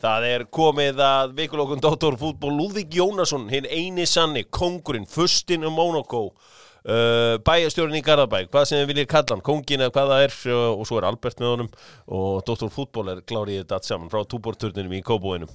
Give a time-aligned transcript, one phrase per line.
[0.00, 5.76] Það er komið að vikulokun Dóttor fútból Lúðvík Jónasson, hinn eini sanni, kongurinn, fustin um
[5.76, 6.30] Mónakó,
[6.88, 10.38] uh, bæjastjórinn í Garðabæk, hvað sem þið viljið kalla hann, kongin eða hvað það er
[10.54, 11.70] uh, og svo er Albert með honum.
[12.16, 15.52] Og Dóttor fútból er klárið þetta allt saman frá túborturninum í Kóbóinum.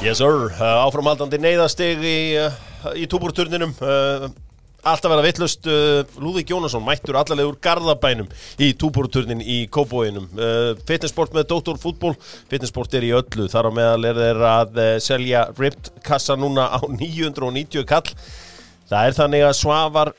[0.00, 2.62] Yes sir, uh, áframhaldandi neyðastig í, uh,
[2.98, 4.28] í túborturninum uh,
[4.84, 8.26] Alltaf verða vittlust uh, Lúðvík Jónasson mættur allarlega úr Garðabænum
[8.60, 12.12] í túborturnin í Kóbóinum uh, Fitnessport með Dóttor fútból
[12.50, 16.84] Fitnessport er í öllu, þar á meðal er þeir að selja ripped kassa núna á
[16.84, 18.12] 990 kall.
[18.90, 20.12] Það er þannig að Svavar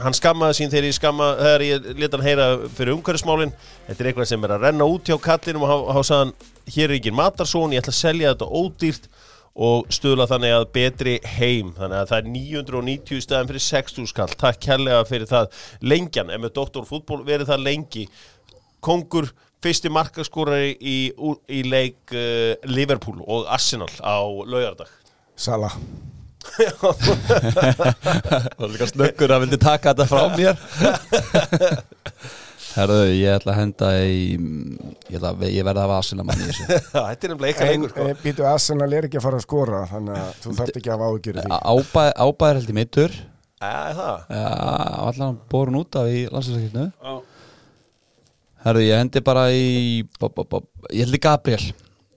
[0.00, 2.46] hann skammaði sín þegar ég skamma þegar ég leta hann heyra
[2.76, 3.54] fyrir umhverfismálin.
[3.88, 6.32] Þetta er eitthvað sem er að renna út hjá kallinum og há sagðan,
[6.70, 9.10] hér er ekki matarsón ég ætla að selja þetta ódýrt
[9.58, 11.72] og stuðla þannig að betri heim.
[11.76, 15.46] Þannig að það er 990 stæðan fyrir 60 skall, takk kærlega fyrir það
[15.82, 18.04] lengjan, en með doktorfútból verið það lengi.
[18.80, 19.26] Kongur
[19.60, 21.12] fyrsti markaskórari í,
[21.52, 24.88] í leik uh, Liverpool og Arsenal á laugardag.
[25.36, 25.70] Sala.
[26.50, 26.96] Það
[28.56, 30.56] var líka snöggur að vildi taka þetta frá mér
[32.70, 34.18] Herðu, ég ætla að henda í
[35.10, 36.66] Ég, ætla, að- ég verða að vasina manni í þessu.
[36.92, 38.06] Þetta er nefnilega eitthvað leikur sko.
[38.22, 41.10] býtu Arsenal er ekki að fara að skora Þannig að þú þarft ekki að hafa
[41.16, 41.58] ágjörði því.
[41.74, 43.18] Ábæð, ábæðir held í mittur
[43.60, 43.74] Já,
[45.10, 47.18] allan borun út af í landsinsakefnu Já.
[48.64, 49.68] Herðu, ég hendi bara í
[50.20, 50.62] bo, bo, bo,
[50.92, 51.62] Ég held í Gabriel.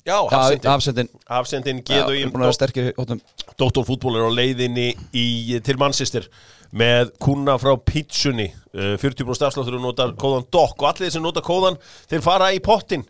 [0.03, 1.09] Já, hafsendin Afsendin.
[1.31, 3.19] Hafsendin Já, geðu í
[3.59, 6.25] Dóttorfútból er á leiðinni í, til Manchester
[6.73, 8.49] með kuna frá Pizzunni.
[8.73, 11.77] Uh, 40% afsláttur og notar kóðan DOC og allir þeir sem nota kóðan
[12.09, 13.05] þeir fara í pottin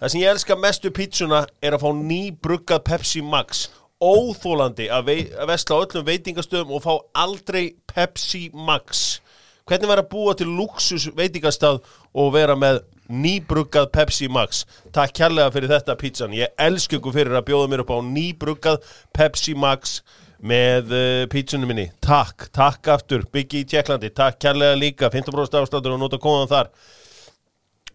[0.00, 3.66] það sem ég elska mestu Pizzuna er að fá nýbruggað Pepsi Max.
[3.96, 5.08] Óþólandi að,
[5.40, 9.22] að vesla á öllum veitingastöðum og fá aldrei Pepsi Max.
[9.66, 11.80] Hvernig var að búa til luxus veitingastað
[12.14, 14.66] og vera með nýbruggað Pepsi Max?
[14.94, 16.36] Takk kærlega fyrir þetta pizzan.
[16.36, 18.84] Ég elsku ykkur fyrir að bjóða mér upp á nýbruggað
[19.16, 20.02] Pepsi Max
[20.42, 21.86] með uh, pizzunum minni.
[22.04, 26.70] Takk, takk aftur, byggi í Tjekklandi takk kærlega líka, 15% afsláttur og nota kóðan þar.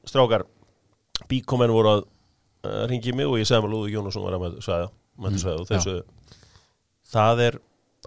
[0.09, 0.47] Strákar,
[1.29, 4.57] bíkomenn voru að uh, ringi mig og ég segði maður Lúður Jónasson var að með
[4.65, 4.89] svæða,
[5.21, 5.75] Mm, svæða og já.
[5.75, 6.39] þessu,
[7.11, 7.55] það er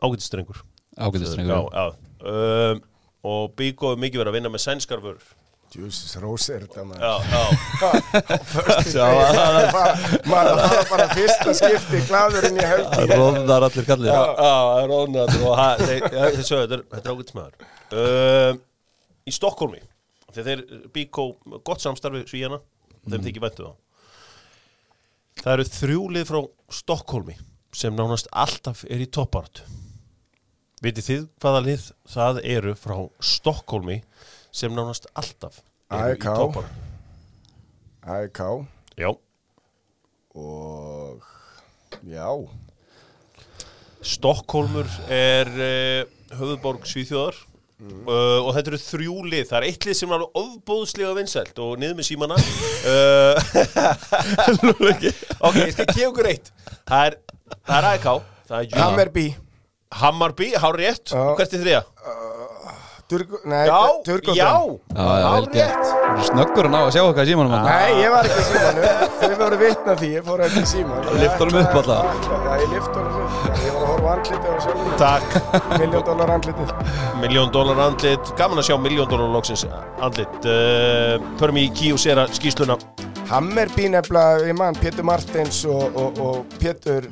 [0.02, 1.84] ágætistrengur Já, Ágætistrengur já.
[2.24, 2.80] Um,
[3.24, 5.00] Og Bíko er mikið verið að vinna með sænskar
[5.74, 7.02] Jesus Rose er þetta maður.
[7.04, 9.14] Já, já.
[10.28, 12.90] Maður það var bara fyrsta skipti Glaðurinn í helgi.
[12.94, 14.20] Það róðnar allir kallið Já,
[16.38, 17.54] þessu, þetta er, er ágætismæður
[18.02, 18.60] um,
[19.24, 19.80] Í Stokkólmi
[20.34, 20.62] Þegar þeir
[20.94, 21.26] Bíko,
[21.66, 22.58] gott samstarfi svíjana,
[23.06, 23.72] þeim þykir væntu þá
[25.44, 25.52] Það.
[25.56, 26.40] Eru þrjúlið frá
[26.78, 27.34] Stokkólmi
[27.74, 29.66] sem nánast alltaf er í topparatu
[30.84, 33.98] Vitið þið hvaða lið það eru frá Stokkólmi
[34.54, 35.60] sem nánast alltaf
[35.90, 36.82] eru í topparatu
[38.04, 38.40] AEK
[39.00, 39.08] Já,
[40.36, 41.22] og
[42.04, 42.28] já.
[44.04, 46.04] Stokkólmur er uh,
[46.36, 47.38] höfuðborg Svíþjóðar.
[47.84, 49.46] Uh, og þetta eru þrjú lið.
[49.48, 52.38] Það er eitt lið sem er alveg ofbóðslega vinsælt og niður með símana.
[52.84, 53.40] Uh,
[54.84, 56.50] ok, ég skal gefa ykkur eitt.
[56.84, 57.14] Það er,
[57.64, 58.82] það er AEK það er Hammer.
[58.84, 59.24] Hammerby
[59.94, 61.82] Hammarby, hár rétt hvert er þriða?
[63.14, 64.50] Turg, Nei, Já, Turgóttan já,
[64.94, 65.84] Já, já, hár vel gert.
[65.94, 68.46] Þú er snöggur að ná að sjá í símanum hann Nei, ég var ekki í
[68.50, 68.80] símanu
[69.20, 71.98] Þau voru vitna því, ég fór ekki í síman Lyfti honum upp alla?
[72.26, 73.23] Já, ég lyfti honum upp
[74.04, 75.36] Á andlitið á sjálfum Takk,
[75.80, 76.72] Miljón dólar andlitið.
[77.22, 78.32] Miljón dólar andlit.
[78.36, 79.62] Gaman að sjá miljón dólar loksins
[80.04, 80.34] andlit.
[80.44, 82.76] Uh, förum í Kíusera skýsluna
[83.30, 87.08] Hammerby nefnilega, ég man, Pétur Martins og, og, og Pétur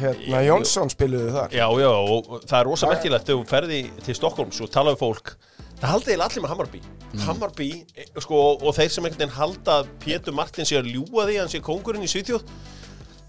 [0.00, 1.54] hérna, Jónsson spiluðu þar.
[1.54, 4.96] Já, já, og og það er rosa merkilegt þegar þú ferði til Stokkólms og tala
[4.96, 5.36] um fólk.
[5.78, 6.82] Það haldi eiginlega allir með Hammarby
[7.22, 11.34] Hammarby, eh, sko, og þeir sem einhvern veginn halda Pétur Martin sé að ljúga því
[11.36, 12.44] að hann sé kóngurinn í Svíþjóð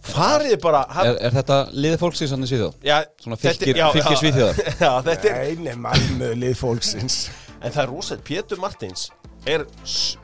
[0.04, 2.74] fariði bara hann, Er, er þetta liðið fólksins hann í síðan?
[2.84, 4.62] já, Svona fylgir- já, fylgir Svíþjóðar.
[4.84, 7.20] Já, þetta er, Nei, nei, Malmö lið fólksins
[7.64, 9.06] en það er rosa Pétur Martins
[9.48, 9.64] er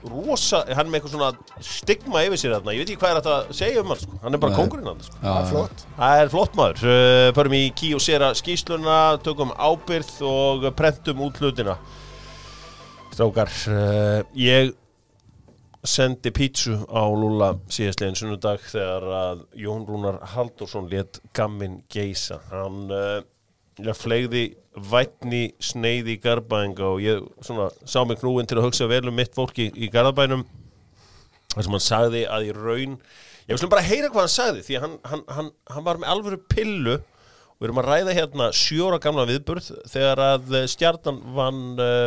[0.08, 3.18] rosa hann er með eitthvað svona stigma yfir sér þarna ég veit ekki hvað er
[3.20, 4.20] þetta að segja um hann sko.
[4.24, 4.60] hann er bara Nei.
[4.60, 5.16] kóngurinn hann sko.
[5.24, 5.48] Já, já.
[5.50, 6.84] Flott Það er flott maður.
[6.88, 11.76] Uh, Förum í Kí og Sera skýsluna, tökum ábyrð og prentum út hlutina.
[13.12, 14.72] Strákar, uh, ég
[15.88, 22.42] sendi pítsu á Lúla síðastlegin sunnudag þegar að Jón Rúnar Haldursson let gamminn geisa.
[22.52, 23.22] Hann uh,
[23.80, 24.44] ég flegði
[24.90, 29.16] vætni sneið í Garðbænga og ég svona, sá mig knúin til að hugsa vel um
[29.16, 30.46] mitt fólki í Garðbænum
[31.54, 32.98] þar sem hann sagði að í raun
[33.50, 36.42] ég vil bara heyra hvað hann sagði því hann, hann, hann, hann var með alvöru
[36.52, 37.00] pillu
[37.60, 42.06] Við erum að ræða hérna sjóra gamla viðburð þegar að eh, stjarnan vann uh,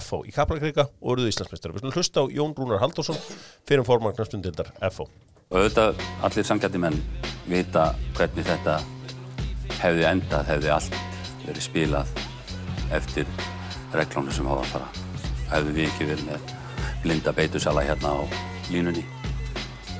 [0.00, 1.74] FO í Kaplakrika og eruðu Íslandsmeistari.
[1.74, 3.18] Við skulum hlusta á Jón Rúnar Halldórsson
[3.68, 5.08] fyrir formagnarsmyndildar FO.
[5.52, 6.98] Og auðvitað allir samgætti menn
[7.50, 8.78] vita hvernig þetta
[9.82, 11.00] hefði endað, hefði allt
[11.46, 12.12] verið spilað
[12.94, 13.28] eftir
[13.92, 14.92] reglónu sem hafa að fara.
[15.52, 16.54] Hefði við ekki verið með
[17.02, 18.20] blinda beitusala hérna á
[18.70, 19.02] línunni,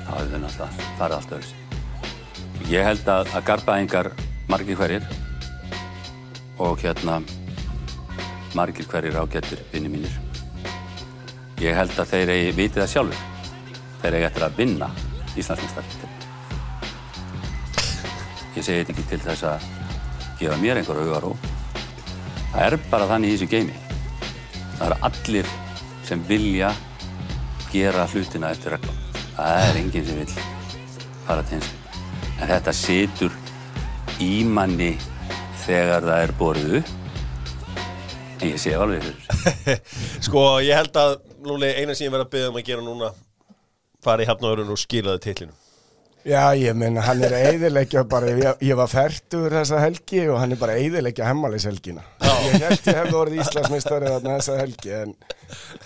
[0.05, 1.61] þá hefði við náttúrulega farið allt öðru
[2.71, 4.09] Ég held að, að garbaðingar
[4.47, 5.07] margir hverjir
[6.63, 7.17] og hérna
[8.57, 10.13] margir hverjir ágættir vinni mínir.
[11.61, 13.21] Ég held að þeir eigi vitið það sjálfur.
[14.01, 14.89] Þeir eigi eftir að vinna
[15.33, 16.09] Íslandsmeistartitil.
[18.53, 19.67] Ég segi þetta ekki til þess að
[20.39, 21.47] gefa mér einhver auðar og
[22.53, 23.77] það er bara þannig í þessu geimi.
[24.77, 25.53] Það eru allir
[26.03, 26.73] sem vilja
[27.71, 28.99] gera hlutina eftir reglum.
[29.37, 30.35] Það er enginn sem vil
[31.25, 32.01] fara til hinskip.
[32.39, 33.39] En þetta situr
[34.21, 34.91] í manni
[35.63, 36.35] þegar það er.
[36.43, 37.02] En
[38.47, 39.81] ég sé alveg fyrir.
[40.27, 43.11] Sko, ég held að Lúli, eina sem ég verð að byggja um að gera núna
[44.03, 45.55] fara í hafnaðurinn og skilaði titlinu.
[46.23, 50.37] Já, ég menna, hann er að eyðileggja bara, ég, ég var færtur þessa helgi og
[50.39, 52.03] hann er bara að eyðileggja hemmalishelgina.
[52.23, 55.11] Ég held ég hefði orðið Íslandsmeistari þarna þessa helgi, en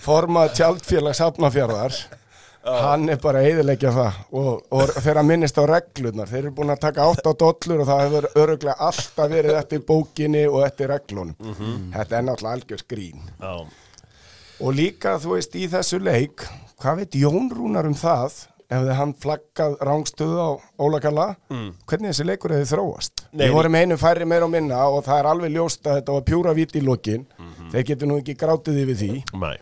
[0.03, 1.97] formað tjaldfélags hafnafjörðar,
[2.67, 6.51] hann er bara að eyðileggja það og, og þegar að minnist á reglurnar, þeir eru
[6.57, 10.91] búin að taka 8 dollur og það hefur öruglega alltaf verið eftir bókinni og eftir
[10.91, 11.35] reglunum.
[11.95, 13.23] Þetta er náttúrulega algjör skrín.
[13.39, 13.53] Já.
[14.57, 16.43] Og líka, þú veist, í þessu leik,
[16.81, 20.49] hvað veit Jón Rúnar um það ef þið hann flaggað rángstöðu á
[20.83, 21.67] Ólakalla, mm.
[21.87, 23.21] hvernig þessi leikur hefði þróast?
[23.31, 26.15] Nei, Við vorum einu færri meira á minna og það er alveg ljóst að þetta
[26.17, 27.69] var pjúra vít í lokin, Mhm.
[27.71, 29.55] þeir getur nú ekki grátið yfir því Nei.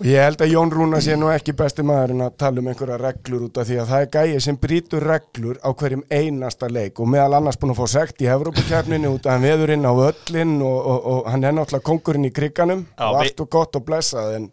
[0.00, 2.96] Og ég held að Jón Rúnar sé nú ekki besti maðurinn að tala um einhverja
[2.96, 7.02] reglur út af því að það er gæið sem brýtur reglur á hverjum einasta leik.
[7.04, 9.92] Og meðal annars búin að fá sekt í Evrópakefninu út af hann veður inn á
[9.92, 13.84] öllin og, og, og hann er náttúrulega kongurinn í kriganum og allt og gott og
[13.90, 14.48] blessað en,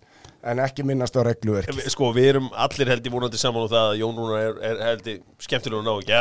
[0.51, 1.89] en ekki minnast á regluverki.
[1.91, 4.81] Sko, við erum allir held í vonandi saman á það að Jón Rúnar er, er
[4.91, 6.13] held í skemmtilega ná ekki.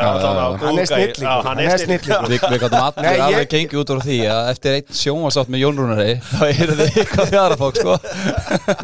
[1.47, 2.29] Hann er er snillingur.
[2.31, 5.63] Við, við gáttum allir ég- alveg gengið út úr því að eftir einn sjónvarsátt með
[5.63, 7.97] Jón Rúnari þá er þið eitthvað fjara fólk sko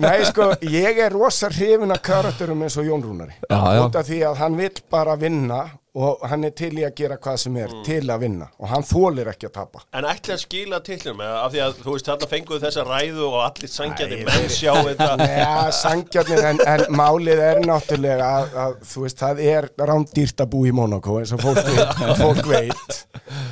[0.04, 3.04] Nei, sko, ég er rosa hrifin af karakterum eins og Jón
[3.50, 3.84] já.
[3.84, 5.64] Út af því að hann vill bara vinna
[5.94, 8.82] og hann er til í að gera hvað sem er til að vinna og hann
[8.90, 9.82] þólir ekki að tapa.
[9.94, 13.36] En ætli að skila titlunum af því að þú veist þarna fenguðu þessa ræðu og
[13.44, 15.10] allir sangjandi Æ, menn sjá þetta
[15.44, 20.50] Já, sangjarnir, en, en málið er náttúrulega að, að þú veist, það er rándýrt að
[20.56, 21.70] búa í Monaco eins og fólk,
[22.24, 22.98] fólk veit.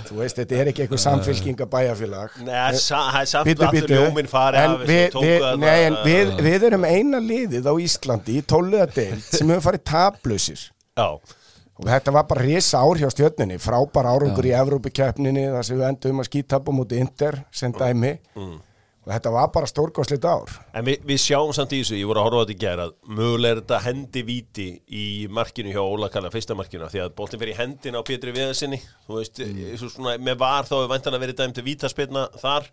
[0.09, 2.33] Þú veist, þetta er ekki eitthvað samfélkinga bæjarfélag.
[2.41, 3.99] Nei, það er sa- það er samt Bíddu, allir bíddu.
[4.01, 8.39] ljóminn farið En af við, við, nei, en við, við erum eina liðið á Íslandi
[8.41, 10.65] í tóluða deild sem hefur farið tablausir
[10.97, 11.07] Já,
[11.81, 15.87] og þetta var bara risa ár hjá stjörninni frábær árangur í Evrópukeppninni þar sem við
[15.87, 18.19] endum að skítapa mútið Inter sem dæmi.
[19.01, 20.51] Og þetta var bara stórgóðslit ár.
[20.77, 22.83] En við, við sjáum samt í þessu, ég voru að horfa á þetta í gera
[23.09, 27.41] mögulega er þetta hendi víti í markinu hjá Óla Kalla, fyrsta markinu því að boltin
[27.41, 28.77] fyrir hendina á Pétri Viðarsinni
[29.07, 29.73] þú veist, mm.
[29.81, 32.69] svona, með var þá er væntan að verið dæmt vítaspilna þar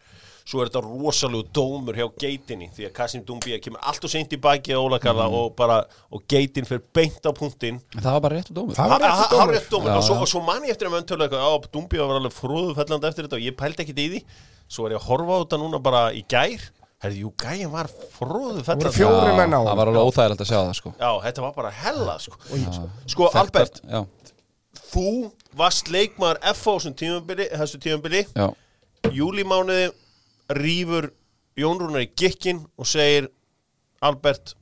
[0.49, 4.33] svo er þetta rosalegu dómur hjá geitinni því að Kasim Dumbia kemur allt og seint
[4.33, 7.83] í baki á Óla Kalla og bara og geitin fyrir beint á punktinn.
[7.93, 8.75] En það var bara rétt og dómur.
[8.79, 9.43] Það var Ha- ha- dómur.
[9.45, 9.91] hárrétt dómur.
[9.93, 10.21] Já, og, svo, já.
[10.25, 13.29] og svo man ég eftir að með öntölu eitthvað á Dumbia var alveg fróðufellandi eftir
[13.29, 14.23] þetta og ég pældi ekkit í því.
[14.69, 16.65] Svo er ég að horfa á þetta núna bara í gær.
[16.99, 18.85] Herði, jú, gæin var Það fróðufellandi.
[18.89, 20.95] Voru fjóri menn á Það hann var alveg óþægilegt að sjá það sko.
[20.99, 22.37] Já, þetta var bara hella sko,
[23.07, 23.29] sko.
[23.29, 24.01] Þetta- Albert, Já,
[24.91, 28.25] þú varst leikmaður FH þessum tímabili, þessu tímabili.
[28.35, 28.49] Já.
[29.13, 29.93] Júlimánuði
[30.57, 31.11] rýfur
[31.59, 33.27] Jón Rúnar í gikkin og segir
[34.05, 34.55] Albert,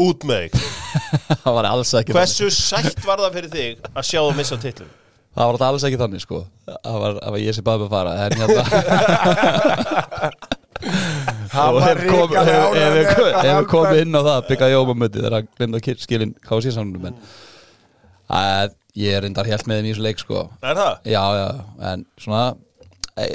[0.00, 0.52] út með þig.
[1.44, 2.20] Það var alls ekki þannig.
[2.20, 4.90] Hversu sætt var það fyrir þig að sjá þú missa titlum
[5.30, 6.38] Það var alls ekki þannig sko.
[6.66, 8.62] Það var, það var ég sem baði með að fara En hérna
[11.50, 14.02] Það Og var hef kom- ríkari hef- ánægður hef- með þetta, Hef komið Albert.
[14.06, 17.16] inn á það Byggjaði jómamöndi þegar hann glemdi að skilin KC samnum En
[18.30, 20.40] að, Ég er reyndar helt með þeim í þessu leik sko.
[20.66, 20.94] Er það?
[21.06, 21.48] Já, já,
[21.92, 22.42] en svona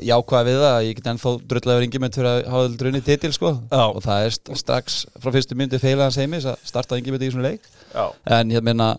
[0.09, 3.51] jákvæða við það, ég get ennþá drullegur yngjumönd fyrir að hafa drunni titil sko.
[3.71, 3.83] Já.
[3.89, 7.45] og það er st- strax frá fyrstu myndi feilaðans heimis að starta yngjumönd í þessum
[7.45, 7.61] leik.
[7.93, 8.05] Já.
[8.37, 8.97] en ég meina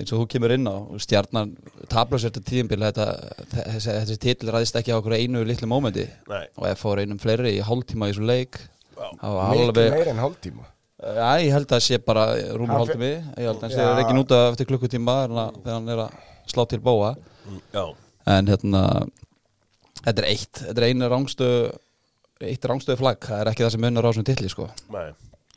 [0.00, 1.52] eins og þú kemur inn á stjarnan
[1.88, 3.04] tablas þetta tíðinbil þetta,
[3.54, 6.08] þessi, þessi titil ræðist ekki á okkur einu litlu mómenti.
[6.58, 8.58] Og ef fór einum fleiri í hálftíma í þessum leik
[8.94, 10.64] Mikið meir en hálftíma.
[11.04, 12.24] Já, ég held að það sé bara
[12.56, 15.88] rúmur hálftími ég held að það sé ekki núta eftir klukkutíma þegar hann- þegar hann
[15.94, 16.14] er að
[16.54, 17.14] slá til bóa.
[17.74, 17.84] Já.
[18.26, 18.82] en hérna
[20.04, 21.50] þetta er eitt, þetta er einu rángstu
[22.44, 25.06] eitt rángstöðu flagg, það er ekki það sem munar á þessum titli sko Nei.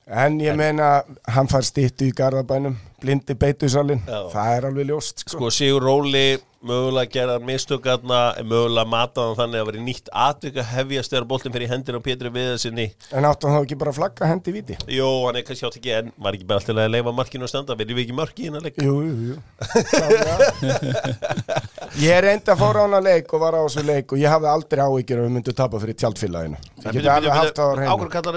[0.08, 1.01] En ég meina,
[1.36, 5.34] hann far stýttu í Garðabænum blindi beitusalinn, það er alveg ljóst sko.
[5.34, 11.27] Sko Sigur Róli mögulega gerðan mistökarna mögulega mataðan þannig að veri nýtt atvika hefjast þegar
[11.29, 14.53] boltin fyrir hendir á Pétri Viðarsinni En áttu hann þá ekki bara að flagga hendi
[14.55, 14.77] viti?
[14.89, 17.51] Jó, hann er kannski átt ekki en var ekki bara alltaf að leifa markinu að
[17.53, 17.77] standa?
[17.79, 18.75] Verðum við ekki mörki í hennar leik?
[18.81, 19.35] Jú, jú, jú.
[21.97, 24.49] Ég reyndi að fóra á hana leik og var á þessu leik og ég hafði
[24.53, 26.57] aldrei áhyggjur að við myndum tapa fyrir tjaldfélaginu.
[26.87, 28.35] Ákveður kallar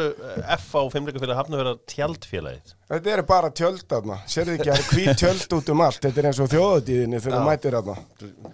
[0.58, 4.16] F á fimmleikafélag Þetta eru bara tjöld þarna.
[4.26, 6.00] Sérðu ekki, það er hvít tjöld út um allt.
[6.02, 7.94] Þetta er eins og þjóðatíðinni þegar þú mætir þarna.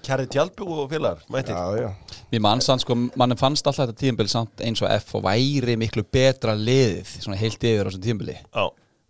[0.05, 2.19] Kjærið tjaldbú og félagar, mættir Já, já.
[2.35, 6.05] Mér mann sko, mann fannst alltaf þetta tíðanbili samt eins og F og væri miklu
[6.12, 8.66] betra liðið svona heilt yfir á þessum tíðanbili Já.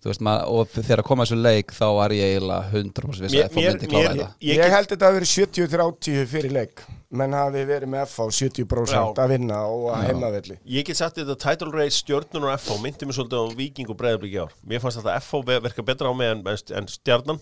[0.07, 3.35] Þú veist, maður, og þegar að koma þessu leik þá var ég eiginlega 100% viss
[3.35, 4.29] að F Mér- myndi klára þetta.
[4.47, 8.27] Ég Ég, held þetta að vera 70-30 fyrir leik menn hafi verið með F á
[8.35, 9.03] 70% Já.
[9.23, 10.57] að vinna og að heimavelli.
[10.67, 13.99] Ég get sagt þetta title race stjörnun og FH myndi mér svolítið á Viking og
[14.01, 14.57] Breiðablík í ár.
[14.67, 16.43] Mér fannst þetta FH ve- verka betra á mig en,
[16.81, 17.39] en, stjarnan.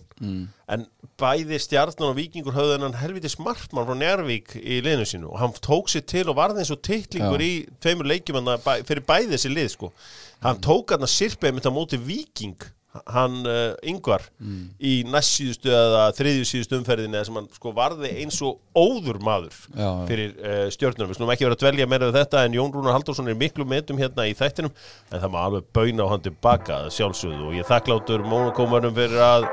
[0.68, 0.84] En
[1.20, 5.56] bæði stjarnan og Vikingur höfðu hennan helviti smartmann frá Njárvík í liðinu sínu og hann
[5.64, 7.48] tók sér til og varði eins og titlingur Já.
[7.48, 8.44] í tveimur leikjum
[8.84, 9.92] fyrir bæði þessi lið sko.
[10.44, 12.60] Hann tók hann að sirpeið mitt á móti Viking
[13.10, 14.22] hann uh, yngvar
[14.78, 19.18] í næst síðustu eða þriðju síðustu umferðinni þar sem hann sko varði eins og óður
[19.24, 21.10] maður Já, fyrir uh, stjörnunum.
[21.10, 23.66] Við slum ekki vera að dvelja meira við þetta en Jón Rúnar Halldórsson er miklu
[23.66, 24.70] metum hérna í þættinum
[25.10, 29.48] en það má alveg bauna á hann tilbaka sjálfsögðu og ég þakkláttur mónakómanum fyrir að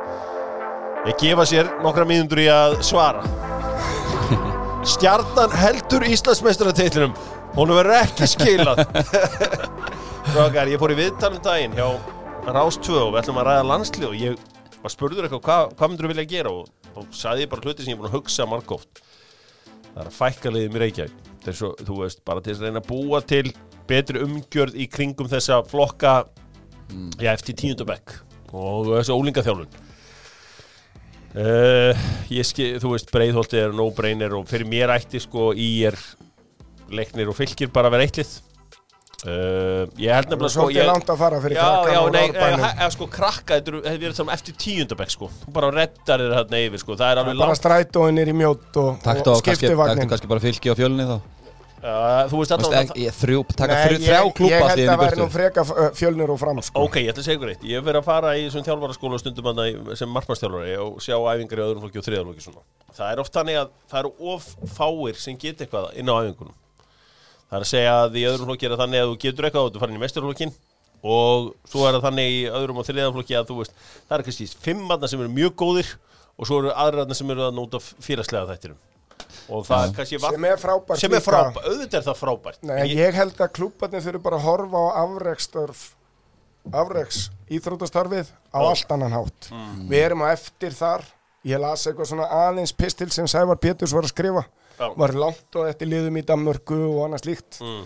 [1.09, 3.25] ég gefa sér nokkra mínundur í að svara.
[4.93, 7.17] Stjarnan heldur Íslandsmeistaratitlinum
[7.57, 8.85] hún verður ekki skilað.
[10.31, 11.87] Strákar, ég fór í viðtalum daginn hjá
[12.41, 14.45] Rás 2 og við ætlum að ræða landslið og ég
[14.81, 16.53] var spurður eitthvað hvað, hvað myndur þú vilja gera?
[16.53, 19.03] Og þá saði ég bara hluti sem ég er búin að hugsa margóft.
[19.91, 21.29] Það er að fækka liðum í Reykjavík.
[21.45, 23.45] Þess að þú veist, bara til að reyna að búa til
[23.89, 26.13] betri umgjörð í kringum þessa flokka
[27.19, 28.17] já, eftir tíundabekk
[28.51, 29.71] og þessu ólingaþjálfun
[31.39, 35.97] uh, ég skil, þú veist breiðholti er no-brainer og fyrir mér ætti sko í er
[36.91, 38.33] leiknir og fylgir bara að vera eittlið
[39.25, 41.99] uh, ég held Það nefnilega sko svolítið ég, langt að fara fyrir Já, krakkan já,
[42.01, 42.65] og nei, rárbænum.
[42.71, 46.63] eða sko krakka, þetta er verið saman eftir tíundabæk sko, þú bara reddar þér þarna
[46.69, 50.31] yfir sko, það er alveg bara langt strætóin er í mjótt og, og á kannski,
[50.31, 52.53] bara fylki á fjölunni þá uh, Þú veist
[53.01, 53.39] ég- þrjú,
[53.97, 55.63] ég- þrjá klúpa Ég allt í held að væri nú freka
[55.97, 56.83] fjölnir og fram sko.
[56.85, 59.19] Ok, ég ætla að segja ykkur eitt, ég hef verið að fara í þessum þjálfaraskóla
[59.21, 59.49] stundum
[59.97, 62.05] sem markmannstjálfari og sjá æfingar í öðrum flokki og
[62.45, 62.61] svona.
[62.97, 66.53] Það er oft þannig að það eru of fáir sem get eitthvað inn á æfingunum.
[67.51, 69.65] Það er að segja að í öðrum flokki er það þannig að þú getur eitthvað
[69.67, 70.53] og þú farin í mestarflokkin
[71.01, 73.73] og svo er það þannig í öðrum og þriðarflokki að þú veist,
[74.07, 75.89] það er kannski fimm manna sem eru mjög góðir
[76.37, 78.77] og svo eru aðra sem eru að nota félagslega þættirum.
[79.51, 82.61] Og það er kannski sem er frábært sem er frábært, auðvitað er það frábært.
[82.63, 85.81] Nei, En ég, held að klúbarnir þurfi bara að horfa á afrekstörf
[86.77, 87.19] afreks
[87.51, 88.69] íþrótastarfið á Já.
[88.69, 89.89] allt annan hátt Mm.
[89.89, 91.03] við erum á eftir þar
[91.43, 94.45] ég las eitthvað svona aðeins pistil sem Sævar Péturs var að skrifa.
[94.97, 97.61] Var langt og eftir liðum í Danmörku og annað slíkt.
[97.61, 97.83] Mm.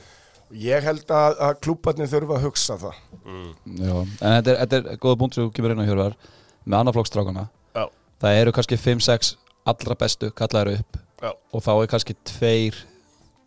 [0.61, 2.99] ég held að, að klúbarnir þurfi að hugsa það.
[3.25, 6.17] Já, en þetta er, þetta er góða búnt sem þú kemur inn á hjörvar
[6.65, 7.85] með annarflokkstrákana Já,
[8.21, 9.31] það eru kannski 5-6
[9.65, 12.77] allra bestu kallaður upp já, og þá er kannski tveir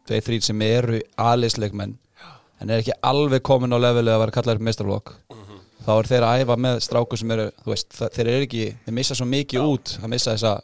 [0.09, 1.97] tveir, þrýr sem eru aðlisleikmenn
[2.59, 5.13] en er ekki alveg komin á levelið að vera kallaður upp meistarflokk
[5.87, 8.65] þá er þeir að æfa með stráku sem eru þú veist, það, þeir eru ekki,
[8.85, 10.55] þeir missa svo mikið út að missa þessa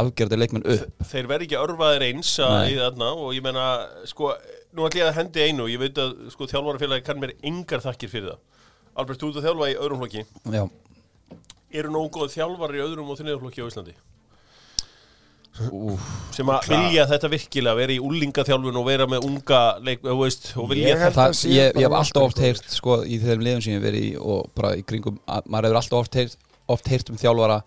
[0.00, 3.64] afgerði leikmenn upp þeir verði ekki örfaðir eins þarna og ég meina,
[4.08, 4.30] sko,
[4.72, 7.82] nú ætlum ég að hendi einu og ég veit að, sko, þjálfarafélagi kann mér engar
[7.84, 8.40] þakkir fyrir það.
[8.96, 10.24] Albert, þú ert að þjálfa í öðrum flokki.
[10.52, 10.64] Já,
[11.72, 13.94] Eru nógu góð þjálfar í öðrum og þriðaflokki á Íslandi?
[15.72, 16.00] Úf,
[16.32, 20.70] Sem að vilja þetta virkilega, vera í úlingaþjálfun og vera með unga leik, veist, og
[20.70, 21.26] vilja Ég þetta.
[21.28, 24.06] það, ég, ég hef alltaf oft heyrt sko, í þeim liðum sem ég hef verið
[24.06, 26.38] í og bara í kringum, að, maður hefur alltaf oft heyrt,
[26.72, 27.58] oft heyrt um þjálfara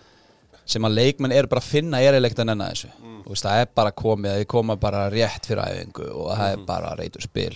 [0.65, 3.21] sem að leikmenn eru bara að finna erileggt að nenna þessu Mm.
[3.29, 6.59] Veist, það er bara komið, þeir koma bara rétt fyrir æfingu og það Mhm.
[6.61, 7.55] er bara reytur spil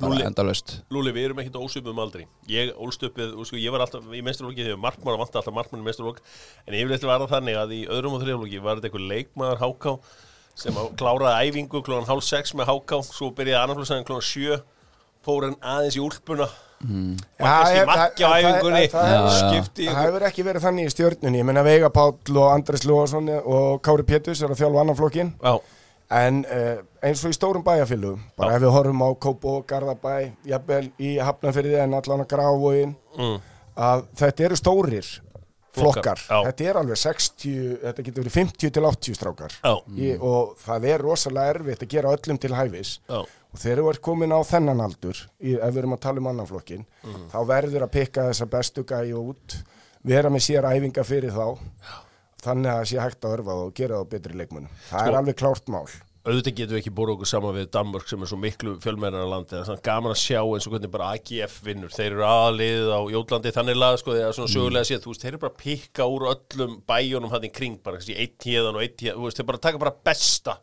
[0.00, 2.26] bara endalaust Lúli, við erum ekkert ósöpum aldrei.
[2.48, 5.80] Ég ólst upp við, sko, ég var alltaf í mestralóki þegar markmann vant alltaf markmann
[5.80, 6.18] í mestralók,
[6.68, 9.98] en yfirleitt var það þannig að í öðrum og þriðaflóki var þetta einhver leikmaður háká
[10.54, 14.60] sem að kláraði æfingu klóðan hálf sex með háká, svo byrjaði annarflöðsæðin klóðan sjö,
[15.24, 16.48] fór hann aðeins í úlpuna,
[16.86, 18.84] kannski ég- makki á æfingunni,
[19.38, 23.30] skipti Það hefur ekki verið þannig í stjörnunni, ég menna Veiga Páll og Andres Lóðarsson
[23.42, 25.54] og Kári Péturs er að þjálfa annan flokkin Já,
[26.22, 28.56] en uh, eins og í stórum bæjarfélugum bara Já.
[28.56, 30.16] ef við horfum á Kópó, Garðabæ
[30.46, 33.38] jafnvel í Hafnarfyrði en allan að Grávóin mm,
[33.76, 35.08] að þetta eru stórir
[35.76, 36.38] flokkar, Flokkar, já.
[36.48, 39.56] þetta er alveg 60, þetta getur verið 50 til 80 strákar.
[39.92, 42.92] Í, og það er rosalega erfitt að gera öllum til hæfis.
[43.12, 43.18] Já,
[43.56, 46.28] og þegar þú ert komin á þennan aldur í, ef við erum að tala um
[46.32, 46.84] annan flokkin
[47.32, 49.56] þá verður að pikka þessa bestu gæi út
[50.06, 51.46] vera með sér æfinga fyrir þá
[52.46, 55.08] þannig að það sé hægt að örfa og gera það á betri leikmunum það Sko-
[55.10, 55.86] er alveg klárt mál.
[56.26, 59.54] auðvitað getum við ekki búið okkur saman við Danmörk sem er svo miklu fjölmennara landi
[59.56, 61.92] en það er gaman að sjá eins og hvernig bara AGF vinnur.
[61.94, 65.30] Þeir eru aðlið á Jótlandi þannig laga sko þegar svona sögulega séð, þú veist, þeir
[65.36, 69.22] eru bara að pikka úr öllum bæjunum hann í kring bara eitt hérðan og þú
[69.22, 70.56] veist, þeir bara taka bara besta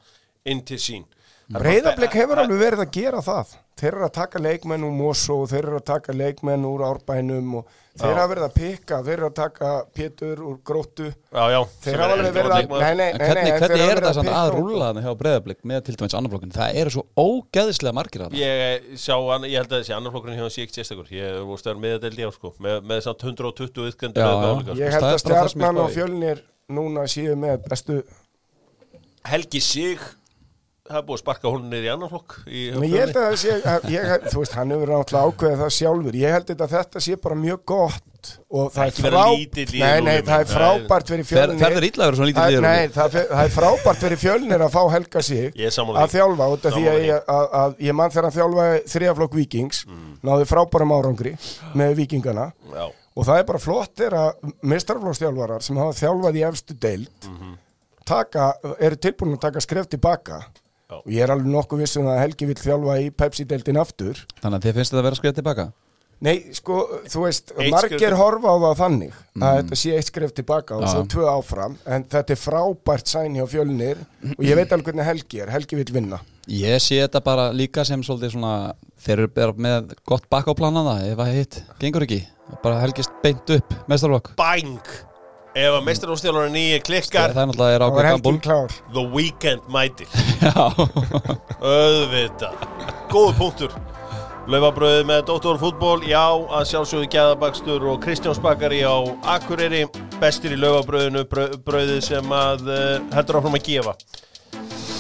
[0.52, 1.08] inn til sín
[1.44, 3.54] Það Breiðablik hefur alveg verið að gera það.
[3.74, 7.56] Þeir eru að taka leikmenn úr Mosó þeir eru að taka leikmenn úr Árbænum
[7.98, 8.18] þeir Já.
[8.20, 11.10] hafa verið að pikka þeir eru að taka Pétur úr Gróttu.
[11.10, 14.02] Já, já, þeir sem hafa er alveg verið að nei, nei, nei, hvernig, hvernig er
[14.02, 16.56] þetta samt að pikka rúlla þannig hjá breyðablík með til dæmis annarflokkin?
[16.56, 18.88] Það eru svo ógeðislega margir að Ég eh,
[19.50, 21.14] ég held að þessi annarflokkurinn hjá ekki sérstakur.
[21.14, 22.56] Ég að vera meðadeld í á sko.
[22.64, 24.74] Með, með samt 120 Já, ytkendur já.
[24.80, 28.02] ég Það held að það stjarnan og fjölnir núna séu með bestu
[29.28, 30.02] Helgi Sig
[30.84, 33.36] Það er búið að sparka hún niður í annarflokk í Men ég held að það
[33.40, 36.18] sé, að ég, þú veist, hann hefur náttúrulega ákveðið það sjálfur.
[36.20, 39.22] Ég held að þetta sé bara mjög gott og það Ekki er frá...
[39.32, 41.64] lítill í Nei, nei, það er það er- frábært Fer, fjölnir.
[41.64, 41.64] Að
[42.28, 45.78] lítið Það- liður Nei, það, það er frábært fyrir fjölnir að fá Helga sig er
[46.04, 49.38] að þjálfa út af því að, ég- að, að ég mann þegar hann þjálfaði þriðaflokk
[49.40, 49.82] Víkings
[50.24, 51.34] náði frábærum árangri
[51.80, 52.50] með Víkingana.
[52.76, 57.32] Já, og það er bara flott þegar mistarflokksþjálfarar sem hafa þjálfað í efstu deild
[58.08, 58.52] taka,
[58.84, 60.42] eru tilbúin að taka skref tilbaka.
[61.02, 64.22] Og ég er alveg nokkuð vissum að Helgi vil þjálfa í Pepsi-deildin aftur.
[64.42, 65.66] Þannig að þið finnst þetta að vera skriðið tilbaka?
[66.24, 66.76] Nei, sko,
[67.12, 70.78] þú veist, Eitt margir til- horfa á það þannig að þetta sé eitt skref tilbaka
[70.78, 73.98] og svo tvö áfram en þetta er frábært sæn hjá fjölnir
[74.38, 76.22] og ég veit alveg hvernig Helgi er, Helgi vil vinna.
[76.48, 78.74] Ég sé þetta bara líka sem svolítið svona
[79.04, 82.22] Þeir eru með gott bakkaplan að það Ef að hitt gengur ekki.
[82.64, 84.80] Bara helgist beint upp mestarlokk bang
[85.54, 88.38] Ef að meistarústjálfurinn nýja Það klikkar er náttúrulega er ákveð gambúl
[88.96, 90.08] The Weekend mætir.
[91.62, 92.50] Öðvita
[93.12, 93.76] Góðu punktur.
[94.50, 98.98] Laufabröðið með Dóttor fútból Já, að sjálfsögðu gæðabakstur og Kristján Spakari á
[99.36, 99.86] Akureyri.
[100.18, 103.94] Bestir í laufabröðinu Bröðið sem að uh, heldur áfram að gefa.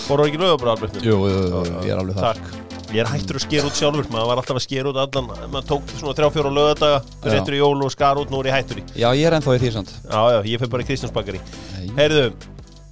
[0.06, 1.10] Fóru ekki laufabröð Albertnum?
[1.10, 3.78] jú, jú, jú, jú, ég er alveg það Takk Ég er hættur að skera út
[3.80, 7.30] sjálfur Maður var alltaf að skera út allan Maður tók svona þrjá fjóra lögadaga Já.
[7.34, 8.84] Réttur í jól og skar út Nú er ég hættur í.
[8.94, 9.94] Já, ég er ennþá í því samt.
[10.06, 11.41] Já, já, ég fyrir bara í Kristján Spakari
[11.74, 11.88] Nei.
[11.98, 12.28] Heyrðu,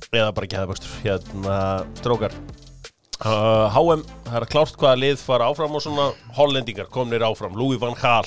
[0.10, 1.58] eða bara gæðabakstur Hérna,
[2.02, 2.34] strókar.
[3.22, 7.54] Uh, HM, það er klárt hvaða lið fara áfram og svona hollendingar komnir áfram.
[7.54, 8.26] Louis van Gaal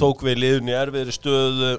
[0.00, 1.70] tók við liðun í erfiðri stöðu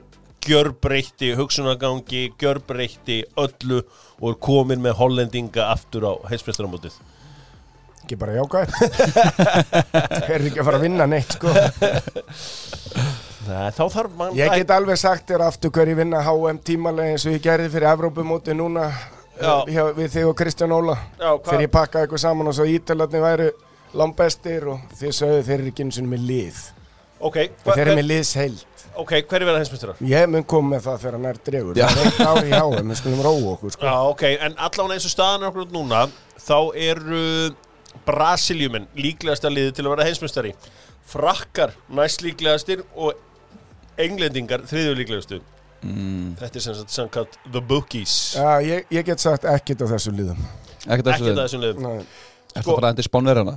[0.46, 3.82] gjörbreytti hugsunagangi gjörbreytti öllu
[4.22, 6.96] og er komin með hollendinga aftur á heimsmeistaramótið
[8.06, 8.76] ekki bara jákvæð.
[10.32, 11.54] Er ekki að fara að vinna neitt sko.
[13.46, 17.28] Nei, þá þarf mann ég get alveg sagt þér aftur hverju vinna HM tímalega eins
[17.28, 20.96] og ég gerði fyrir Evrópumóti núna uh, hjá, við þig og Kristján Óla.
[21.20, 23.52] Já, þegar ég pakkaði eitthvað saman og svo ítalarnir væru
[23.96, 26.64] langbestir og þið sögðu þeir eru ekki eins og með lið.
[27.26, 27.38] Ok,
[27.68, 28.66] þeir eru með liðsheild
[28.96, 30.02] ok, hver er verið heimsmeistarar?
[30.08, 31.80] Ég mun koma með það þegar nær dregur.
[31.80, 31.86] Já.
[31.90, 33.88] Það er eitt ár í háum, við skulum róa okkur sko.
[33.88, 36.02] Já, ok, en allavega eins og staðan er okkur út núna
[36.46, 37.24] þá eru
[38.08, 40.54] Brasiljumenn líklegasta liði til að vera heimsmeistari.
[41.06, 43.14] Frakkar næst líklegastir og
[44.02, 45.38] englendingar þriðju líklegastu
[45.86, 48.16] mm, Þetta er sem sagt samkvæmt The Bookies.
[48.36, 50.40] Já, ég, ég get sagt ekkert á þessu liðum.
[50.86, 51.86] Ekkert það þessum liðum?
[51.86, 52.06] Nei,
[52.56, 53.56] Er Sko- það bara endur spánverjana?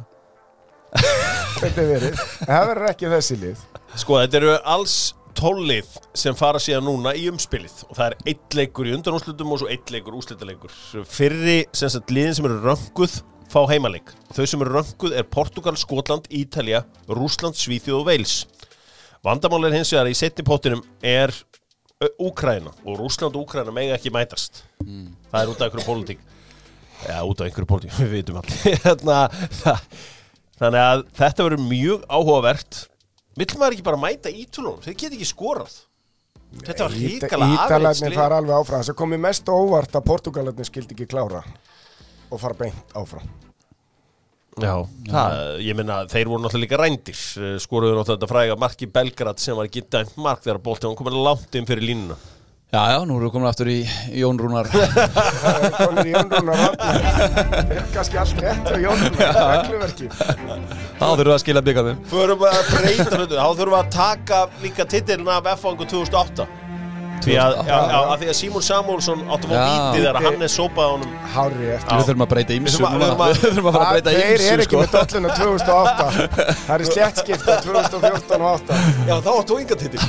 [1.59, 2.20] Þetta er verið.
[2.48, 3.62] Það verður ekki þessi lið.
[3.98, 4.94] Sko, þetta eru alls
[5.38, 7.77] tólið sem fara síðan núna í umspilið.
[7.88, 10.72] Og það er eitt leikur í undanúslutum og svo eitt leikur úslitaleikur
[11.07, 13.20] Fyrri sem sagt liðin sem eru rönguð
[13.52, 14.12] fá heimaleik.
[14.37, 18.38] Þau sem eru rönguð er Portugal, Skotland, Ítalja, Rúsland, Svíþjóð og Wales.
[19.24, 21.34] Vandamál er hins vegar í setni pottinum er
[21.98, 24.61] Ö, Úkraina og Rúsland og Úkraina mega ekki mætast.
[24.78, 26.20] Það er út af einhverju pólitík.
[27.08, 28.78] Já, út af einhverju pólitík, við vitum allir.
[28.84, 29.16] Hérna,
[30.58, 32.78] Þannig að þetta verður mjög áhugavert.
[33.38, 34.80] Vill maður ekki bara mæta ítulunum?
[34.82, 35.74] Þeir get ekki skorað.
[36.62, 38.87] Þetta var ríkala Ítalarnir fara alveg áfram.
[38.87, 41.42] Það komið mest á óvart að Portugalarnir skildi ekki klára
[42.30, 43.28] og fara beint áfram.
[44.58, 44.72] Já,
[45.06, 47.18] það, ég minna, þeir voru náttúrulega líka rændir
[47.62, 51.18] Skoruðu náttúrulega þetta fræga marki Belgrad sem var ekki dæmt mark þegar bolti hann komið
[51.22, 52.16] langt inn fyrir línuna.
[52.68, 53.78] Já, já, nú erum við komin aftur í
[54.18, 54.66] Jón Rúnar.
[55.78, 61.22] Konur í Jón Rúnar Það er kannski allt rétt á Jón Rúnar Regluverki Þá þurfum
[61.22, 65.32] við að skila byggarnum Förum að breyta hlutu, þá þurfum við að taka líka titilin
[65.32, 66.67] af F-fangu 2008
[67.24, 69.62] Því að, já, já, að því að Símon Samúlsson áttum á Já.
[69.68, 71.14] víti þegar Hannes sópaði honum.
[71.35, 71.96] Hári eftir.
[71.98, 74.52] Við þurfum að breyta ímsu að- við þurfum að- að fara að breyta Þeir ímsu
[74.52, 74.83] eru ekki sko.
[74.83, 76.07] með dolluna 2008
[76.68, 78.78] Það eru sléttskipta 2014 og 8
[79.09, 79.59] Já, þá áttu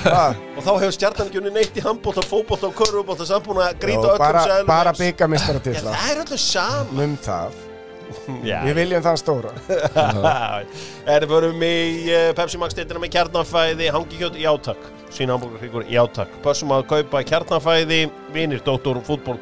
[0.09, 0.33] Ah.
[0.59, 3.79] Og þá hefur stjarnan ekki unni neitt í handbólta, fótbólta og körfubólta samt búin að
[3.83, 4.93] grýta Jó, öllum seðlum bara
[5.57, 7.65] Já, til það er öllu saman um það
[8.65, 9.53] Við viljum þann stóra.
[11.15, 11.75] Erum förum í
[12.09, 14.39] uh, Pepsi Max deildina með kjarnafæði Hangikjöt?
[14.39, 18.03] Í átak Sína hambúrgarkvíkur í átak Pössum að kaupa kjarnafæði.
[18.35, 19.39] Vinir, dóttor fútból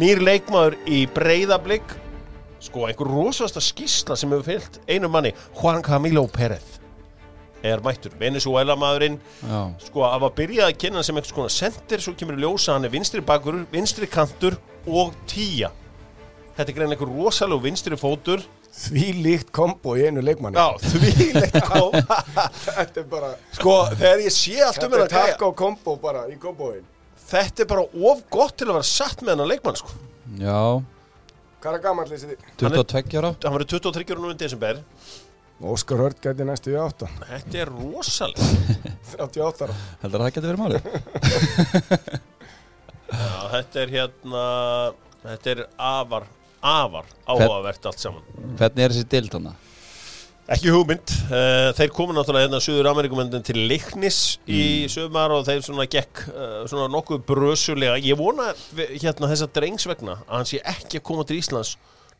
[0.00, 1.96] Nýr leikmaður í breyðablík
[2.60, 5.30] Sko, einhver rosasta skýsla sem hefur fyllt einu manni.
[5.56, 6.76] Juan Camilo Pérez
[7.64, 8.12] er mættur.
[8.20, 12.72] Venezuela maðurinn Já, sko að var byrjað að kynna sem konar sendir svo kemur ljósa
[12.72, 14.56] að hann er vinstri bakur vinstri kantur
[14.88, 15.72] og tíja
[16.60, 18.40] þetta er greinlega einhver rosalega vinstri fótur.
[18.80, 20.56] Því líkt kombo í einu leikmanni.
[20.60, 21.82] Já því leitt á
[22.78, 25.92] Þetta er bara sko þegar ég sé allt um Þetta er hennar gæja taco kombo
[26.00, 26.84] bara í komboin.
[27.30, 29.90] Þetta er bara of gott til að vera satt með hennar leikmann sko.
[30.38, 30.60] Já.
[31.60, 32.38] Hvað er gammal þessi þið?
[32.62, 33.30] 22 ára.
[33.44, 34.76] hann verið 23 ára nú í desember.
[35.60, 37.06] Óskar Hörd gæti næstu í átta.
[37.28, 38.44] Þetta er rosalega
[39.18, 39.74] 38 ára.
[40.00, 40.78] Heldur að það getur verið máli?
[43.10, 44.44] já, þetta er hérna
[45.26, 46.24] þetta er afar
[46.60, 48.24] afar áhugavert allt saman.
[48.58, 49.54] Hvernig er þessi dild hana?
[50.50, 55.62] Ekki hugmynd, uh, þeir komu náttúrulega hérna Suður Amerikumendin til Leiknis í sögumar og þeir
[55.62, 57.94] svona gekk uh, svona nokkuð brösulega.
[58.02, 61.76] Ég vona hérna þessa drengs vegna að hann sé ekki að koma til Íslands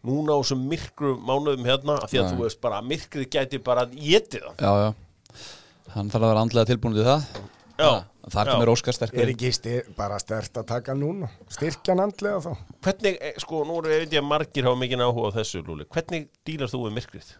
[0.06, 2.30] núna á þessum myrkru mánuðum hérna af því að Nei.
[2.36, 5.42] þú veist bara að myrkrið gæti bara getið það Já, já.
[5.96, 7.26] Hann þarf að vera andlega tilbúin til það.
[7.80, 7.90] Já,
[8.30, 11.30] Þar kemur Óskar sterkur Er ekki styr, bara stert að taka núna?
[11.48, 12.50] Styrkjan andlega þá?
[12.84, 15.86] Hvernig, eh, sko, nú er ég að margir hafa mikið áhuga á þessu, Lúli.
[15.88, 17.30] Hvernig dílar þú við myrkrið?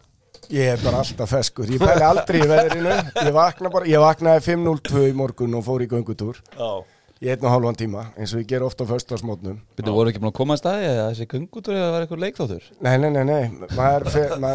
[0.49, 1.69] Ég er bara alltaf feskur.
[1.69, 2.95] Ég pæli aldrei í veðrinu.
[3.21, 6.41] Ég vakna bara Ég vaknaði 5.02 í morgun og fór í göngutúr.
[6.57, 6.81] Já
[7.21, 10.17] Í einn og hálfan tíma eins og ég ger ofta á föstasmótnum Byrju, voru ekki
[10.23, 12.63] búin að koma að staði eða þessi gungutur eða var eitthvað leikþáttur?
[12.81, 13.43] Nei, nei, nei, nei
[13.77, 14.07] Maður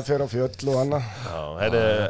[0.09, 1.05] fer á fjöll og annað.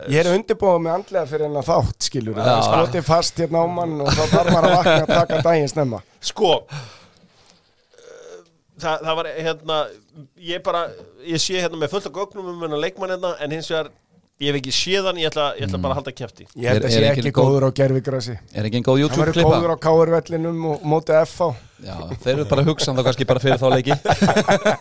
[0.08, 3.66] Ég er undirbúið með andlega fyrir hennar þátt skilur Það er skotið fast hérna á
[3.76, 6.00] mann og þá þarf maður að vakna að taka daginn snemma.
[6.24, 6.80] Sko eh,
[8.80, 9.78] það, það var hérna
[10.40, 10.86] ég bara,
[11.36, 13.92] ég sé hérna með fullt af gögnum um hennar leikmann hérna en hins vegar
[14.40, 16.84] ég hef ekki séð hann, ég ætla, ég ætla bara að halda kæfti Ég held
[16.84, 19.22] að sé er ekki ekki góð- góður á gerfigrasi Er ekki einn góð Hann YouTube
[19.24, 21.48] verður góður á káurvellinum og mótið FH
[21.86, 21.92] Já,
[22.24, 23.92] þeir eru bara að hugsa um það kannski bara fyrir þá leiki.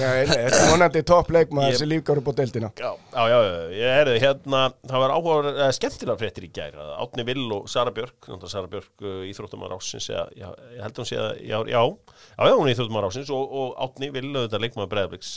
[0.00, 2.70] Nei, nei, þetta er vonandi topp leikmaður Ég- sem lífgar upp á deildina.
[2.80, 7.24] Já, já, já, ég er hérna það var áhuga, uh, skemmtilega fréttir í gær Átni
[7.28, 11.02] Vill og Sara Björk náttúrulega Sara Björk uh, íþróttumar ásins já, já, ég held að
[11.04, 14.32] hún sé að, já, já já, já, hún er íþróttumar ásins og, og Átni Vill
[14.34, 15.36] auðvitað leikmaður Breiðabliks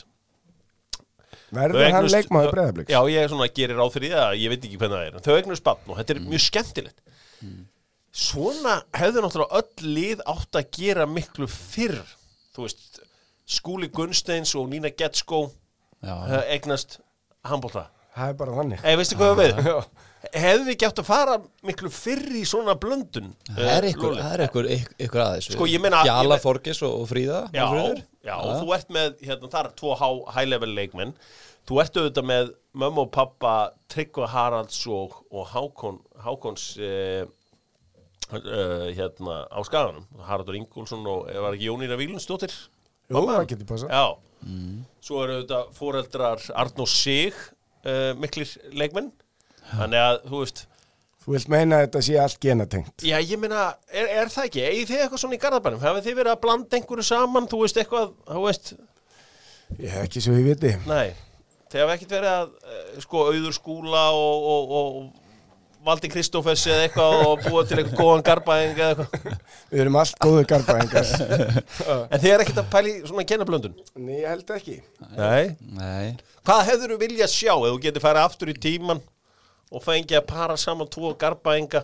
[1.55, 2.91] Verður hann leikmaður breðabliks?
[2.93, 5.05] Já, ég er svona að gera ráð fyrir því að ég veit ekki hvernig það
[5.07, 6.99] er en þau eignast bann og þetta er mjög skemmtilegt
[8.19, 11.99] Svona hefðu náttúrulega öll lið átt að gera miklu fyrr
[12.55, 13.01] þú veist,
[13.49, 15.45] Skúli Gunsteins og Nína Getskó
[16.01, 16.15] Já,
[16.49, 16.99] eignast
[17.45, 19.59] handbólta Það er bara þannig Eða veistu hvað við?
[19.69, 19.77] Já.
[20.19, 23.29] Hefðu við átt að fara miklu fyrr í svona blöndun?
[23.47, 24.23] það er eh, ykkur, Lúli?
[24.25, 24.67] það er ykkur,
[25.05, 25.67] ykkur aðeins Sko,
[26.33, 27.63] me- Þorgis og, og Fríða Já,
[28.27, 29.93] já, og þú ert með, hérna, það er tvo
[30.35, 31.13] high-level leikmenn.
[31.69, 32.51] Þú ert auðvitað með
[32.83, 33.53] mömmu og pappa
[33.91, 37.23] Tryggva Haralds og, og Hákon, Hákons uh,
[38.35, 40.03] uh, hérna á skaganum.
[40.27, 42.51] Haraldur Ingúlsson og var ekki Jónína Vílundsdóttir
[43.09, 43.95] Jú, það getur passað.
[43.95, 44.05] Já,
[45.01, 47.33] svo eru auðvitað fóreldrar Arnó Sig
[47.87, 49.09] uh, miklir leikmenn
[49.75, 50.65] Þannig að, þú veist
[51.19, 53.03] Þú vilt meina að þetta sé allt genatengt?
[53.05, 54.61] Já, ég meina, er, er það ekki?
[54.65, 55.81] Egið þið eitthvað svona í garðabænum?
[55.83, 57.49] Hafið þið verið að blanda einhverju saman?
[57.51, 58.71] Þú veist eitthvað, þú veist,
[59.77, 60.71] Ég hef ekki svo ég viti.
[60.89, 61.11] Nei.
[61.69, 65.27] Þið hafið ekkert verið að, eh, sko, auður skúla og, og, og
[65.85, 69.37] Valdi Kristófers eða eitthvað og búa til eitthvað góðan garbaðing eða eitthvað?
[69.71, 71.13] Við erum allt góðu garbaðingar
[72.09, 73.77] En þið er ekkert að pæli svona kennablöndun?
[74.01, 74.79] Nei, ég held ekki.
[75.13, 75.53] Nei.
[75.77, 76.17] Nei,
[76.49, 79.03] Hvað hefur þú viljað sjá ef þú getur farið aftur í tíman
[79.69, 81.83] og fengið að para saman tvo garbaðinga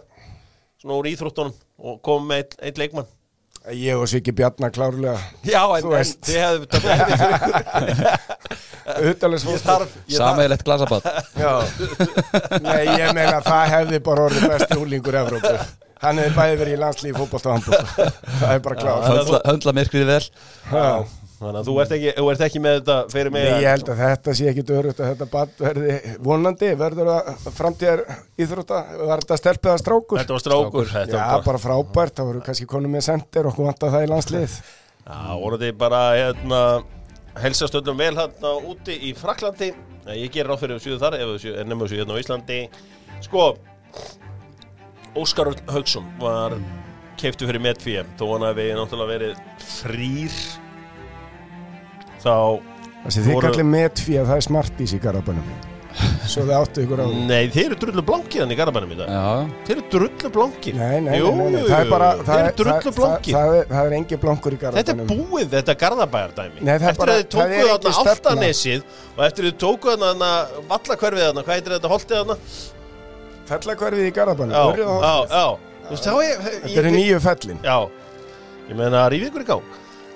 [0.82, 1.54] svona úr íþróttunum
[1.86, 3.12] og koma með einn ein leikmann.
[3.74, 5.88] Ég og Sviki Bjarnar klárlega Já, en,
[6.22, 6.68] þið hefðu
[10.14, 11.08] sameiginlegt glasabat
[11.42, 11.66] Já.
[12.62, 15.54] Nei, ég meina það hefði bara orðið besti úlingur Evrópu.
[16.04, 18.10] Hann hefði bæði verið í landslífi fótbolta og handbolta.
[18.36, 19.00] Það er bara klár.
[19.48, 20.26] Höndla, myrkrið vel.
[20.70, 21.25] Já.
[21.46, 23.92] Þannig að þú ert ekki, þú ert ekki með þetta fyrir mig Nei, ég held
[23.94, 28.04] að þetta sé ekki dörut að þetta bad verði vonandi verður að framtíðar
[28.46, 30.22] íþrótta var þetta stelpið að strákur?
[30.22, 30.92] Þetta var strákur.
[30.96, 34.12] Þetta Já, var bara, frábært, það voru kannski konum með sendir okkur vantar það í
[34.14, 34.60] landslið.
[35.10, 36.62] Já, voru þið bara hérna
[37.44, 39.74] helsast öllum vel hérna úti í Fraklandi
[40.14, 41.30] Ég gerir ráð fyrir þessu þar er
[41.66, 42.58] nefnum þessu hérna á Íslandi.
[43.26, 43.46] Sko
[45.18, 46.54] Óskar Haugsson var
[47.18, 50.36] keiftu fyrir Medfíu þó hann hafi náttúrulega verið frýr
[52.26, 55.56] þá sé þið Voru- kallir metfí að það er smartís í garabænum
[56.28, 57.20] svo þið áttu ykkur á því.
[57.30, 59.28] Nei, þeir eru drullu blankið hann í Garabænum í dag Já,
[59.68, 62.42] Þeir eru drullu blankið Nei, nei, Jú, nei, nei, nei, það er bara, Þeir er,
[62.50, 65.22] eru drullu það, það, blankið það, er, það er engin blankur í Þetta er garðabænum.
[65.32, 67.94] búið, þetta Garðabæjardæmi Nei, það er Eftir bara- að þið það er tókuðu engin þarna
[67.96, 68.34] stefna.
[68.36, 68.84] Altanesið
[69.16, 70.32] og eftir að þið tókuðu þarna
[70.74, 72.38] vallakverfið þarna, hvað heitir þetta holtið þarna?
[73.54, 75.32] Fellakverfið í garðabænum, Já, Urriða já, holtið.
[75.32, 75.48] já
[75.86, 77.60] Þú veist, þá er Þetta eru nýju fellin.
[77.64, 77.78] Já,
[78.68, 79.74] ég meina að rífi ykkur í gang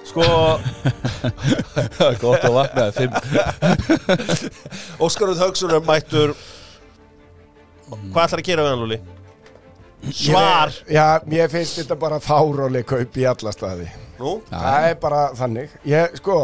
[0.09, 0.25] Sko,
[2.23, 3.13] gott að vaknaði fimm
[5.05, 6.33] Óskarur Haugsson er mættur
[7.89, 8.99] Hvað ætlar að gera við hann, Lúli?
[10.15, 13.87] Svar Ég- Já, mér finnst þetta bara fáróli kaup í alla staði.
[14.19, 15.73] Nú, Það er bara þannig.
[15.89, 16.35] Ég, sko,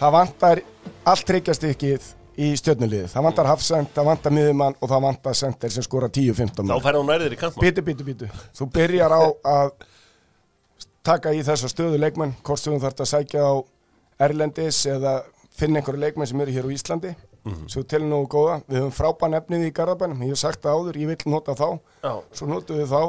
[0.00, 0.60] það vantar
[1.08, 2.08] allt tryggjastykkið
[2.42, 3.06] í stjörnuliðið.
[3.14, 6.84] Það vantar hafsend, það vantar miðumann og það vantar sender sem skora 10-15 þá mörg.
[6.84, 8.28] fær hún nærðir í kantmann Bítu, bítu, bítu.
[8.58, 9.22] Þú byrjar á
[9.54, 9.70] að
[11.06, 13.54] taka í þessa stöðu leikmenn, hvort þú þarf að sækja á
[14.26, 15.16] Erlendis eða
[15.56, 17.14] finna einhverju leikmenn sem eru hér á Íslandi.
[17.70, 18.58] Svo til nú góða.
[18.66, 20.22] Við höfum frábæn efnið í Garðabænum.
[20.26, 21.68] Ég hef sagt það áður, ég vil nota þá.
[22.02, 23.02] Já, Svo notum við þá.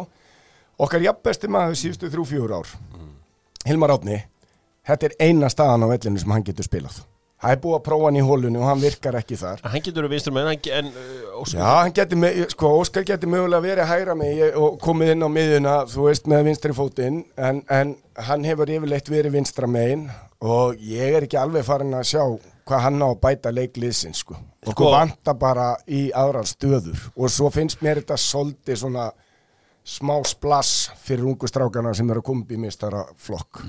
[0.77, 2.73] Okkar jafnbesti maður síðustu þrjú, fjúur ár.
[3.65, 4.19] Hilmar Átni,
[4.85, 6.99] þetta er eina staðan á vellinu sem hann getur spilað.
[7.37, 9.59] Það er búið að prófa hann í hólunni og hann virkar ekki þar.
[9.63, 13.05] hann getur verið vinstur með en, en uh, Óskar Já, hann geti, me- sko, Óskar
[13.05, 17.19] geti mögulega verið hægra mig og komið inn á miðuna, þú veist, með vinstri fótinn,
[17.37, 17.93] en, en
[18.29, 20.07] hann hefur yfirleitt verið vinstra megin
[20.41, 22.23] og ég er ekki alveg farin að sjá
[22.67, 24.35] hvað hann á að bæta leikliðsinn, sko.
[24.67, 29.11] Og Sko- vantar bara í aðrar stöður og svo finnst mér þetta svolítið svona
[29.87, 33.61] smá splass fyrir ungu strákana sem eru að koma í mistara flokk.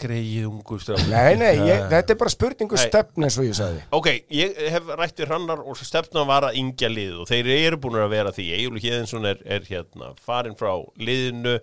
[0.00, 2.82] Greið ungu straf Nei, nei, ég, þetta er bara spurningu Nei.
[2.88, 3.82] stefn eins og ég sagði.
[3.94, 7.80] Ok, ég hef rætt við hrannar og stefna var að yngja liðið og þeir eru
[7.84, 11.58] búin að vera því Egil Hjeðinsson er, er hérna farin frá liðinu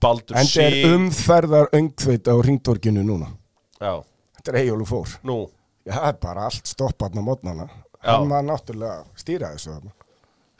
[0.00, 3.32] Baldur En þetta er Sig umferðar öngþveita á ringtorkinu núna.
[3.80, 3.98] Já,
[4.38, 5.16] Þetta er Eyjólu fór.
[5.28, 5.42] nú
[5.84, 7.66] Já, það er bara allt stopparn á mótnana.
[8.04, 9.90] Hann var náttúrulega að stýra þessu þarna.
[9.90, 9.99] Stí-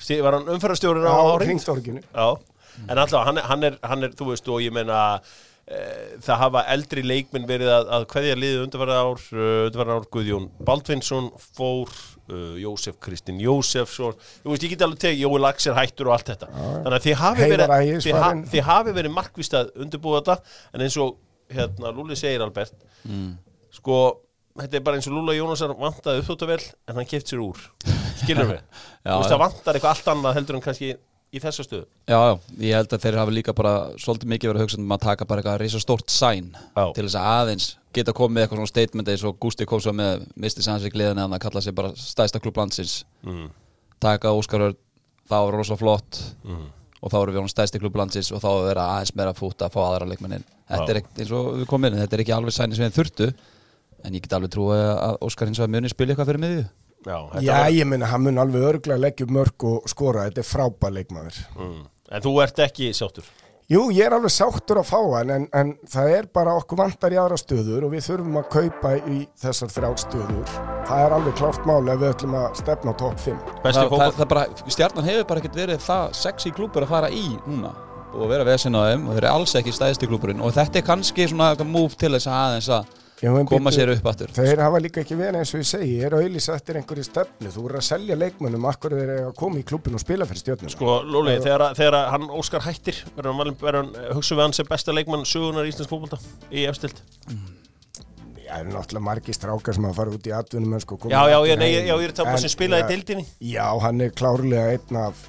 [0.08, 1.52] Var hann umferðarstjórinn á, á á ring?
[1.54, 2.02] ringtorkinu.
[2.14, 2.28] Já,
[2.88, 4.98] en alltaf hann, er- hann, er, hann er, þú veist, og ég meina
[5.70, 5.80] e,
[6.24, 10.46] það hafa eldri leikminn verið að, að hverja liðið undarverða ár uh, undarverða ár Guðjón
[10.66, 11.92] Baldvinsson fór,
[12.32, 16.16] uh, Jósef Kristinn Jósefsson, þú veist, ég get alveg tegið Jói Lax er hættur og
[16.16, 16.48] allt þetta.
[16.56, 20.86] Þannig að þið hafi verið, þið, ha, þið hafi verið markvist að undirbúa þetta, en
[20.88, 21.14] eins og
[21.54, 22.74] hérna, Lúli segir Albert
[23.74, 24.00] sko,
[24.58, 27.60] þetta er bara eins og Lúla Jónasar vantaði uppþóttavel, en hann keft sér úr.
[28.22, 28.64] Skilur við,
[29.06, 30.90] þú veist, það vantar eitthvað allt annað heldur en kannski
[31.30, 31.84] í þessa stöðu.
[32.10, 32.32] Já, já,
[32.66, 35.26] ég held að þeir hafa líka bara svolítið mikið verið að hugsa um að taka
[35.30, 36.48] bara eitthvað reysa stórt sæn
[36.96, 40.24] til þess að aðeins geta komið eitthvað svona statement eins og Gústi kom svo með
[40.42, 43.04] misti sannsvík liðan að kalla sig bara stæsta klubb landsins.
[43.22, 43.46] Mm.
[44.02, 44.76] taka Óskar Örn,
[45.30, 46.66] það var rosa flott Mm.
[47.00, 49.62] og þá erum við honum stæsti klubb landsins og þá er vera aðeins meira fút
[49.62, 50.90] að fá aðra leikmennin þetta Já.
[50.90, 53.30] er ekki, eins og við komum inn, þetta er ekki alveg sæni sem við þurftu
[54.04, 56.64] en ég get alveg trúi að Óskar hins vegar muni spila eitthvað fyrir miðju
[57.00, 60.26] Já, Já, var- ég meina, hann mun alveg örglega leggja upp mörg og skora.
[60.28, 61.38] Þetta er frábær leikmaður.
[61.56, 61.78] mm.
[62.12, 63.24] En þú ert ekki sáttur
[63.70, 67.12] Jú, ég er alveg sáttur að fá hann, en, en það er bara okkur vantar
[67.14, 70.54] í aðra stöður og við þurfum að kaupa í þessar þrjár stöður.
[70.88, 73.38] Það er alveg klárt máli ef við ætlum að stefna á topp 5.
[73.62, 74.42] Besti það, það, bara,
[74.74, 77.70] stjarnan hefur bara ekkert verið það sexy klúpur að fara í núna
[78.10, 80.86] og vera vesinn á þeim og þeir eru alls ekki stæðsti klúpurinn og þetta er
[80.90, 82.88] kannski svona múf til þess að aðeins að
[83.50, 84.30] koma sér upp aftur.
[84.33, 87.04] Þeir hafa líka ekki verið eins og ég segi, ég er að auðlýsa eftir einhverju
[87.04, 87.52] stefnu.
[87.52, 90.40] Þú voru að selja leikmönnum, akkur þeir eru að koma í klubbin og spila fyrir
[90.44, 90.72] stjórnum.
[90.72, 94.94] Sko, Lóli, þegar, þegar hann Óskar hættir verður hann, hann hugsa við hann sem besta
[94.96, 97.02] leikmann sögunar í Íslands fókbalta í efstild
[98.40, 101.35] Já, það eru náttúrulega margir strákar sem að fara út í atvinnum sko, koma Já,
[101.35, 103.28] já, ég, nei, já, ég er það bara En, sem spilaði ja, í deildinni.
[103.52, 105.22] Já, hann er klárlega einn af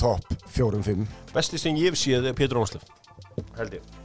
[0.00, 2.84] topp fjórum-fimm Besti sem ég hef séð er Pétur Ónslöf
[3.56, 3.99] Held ég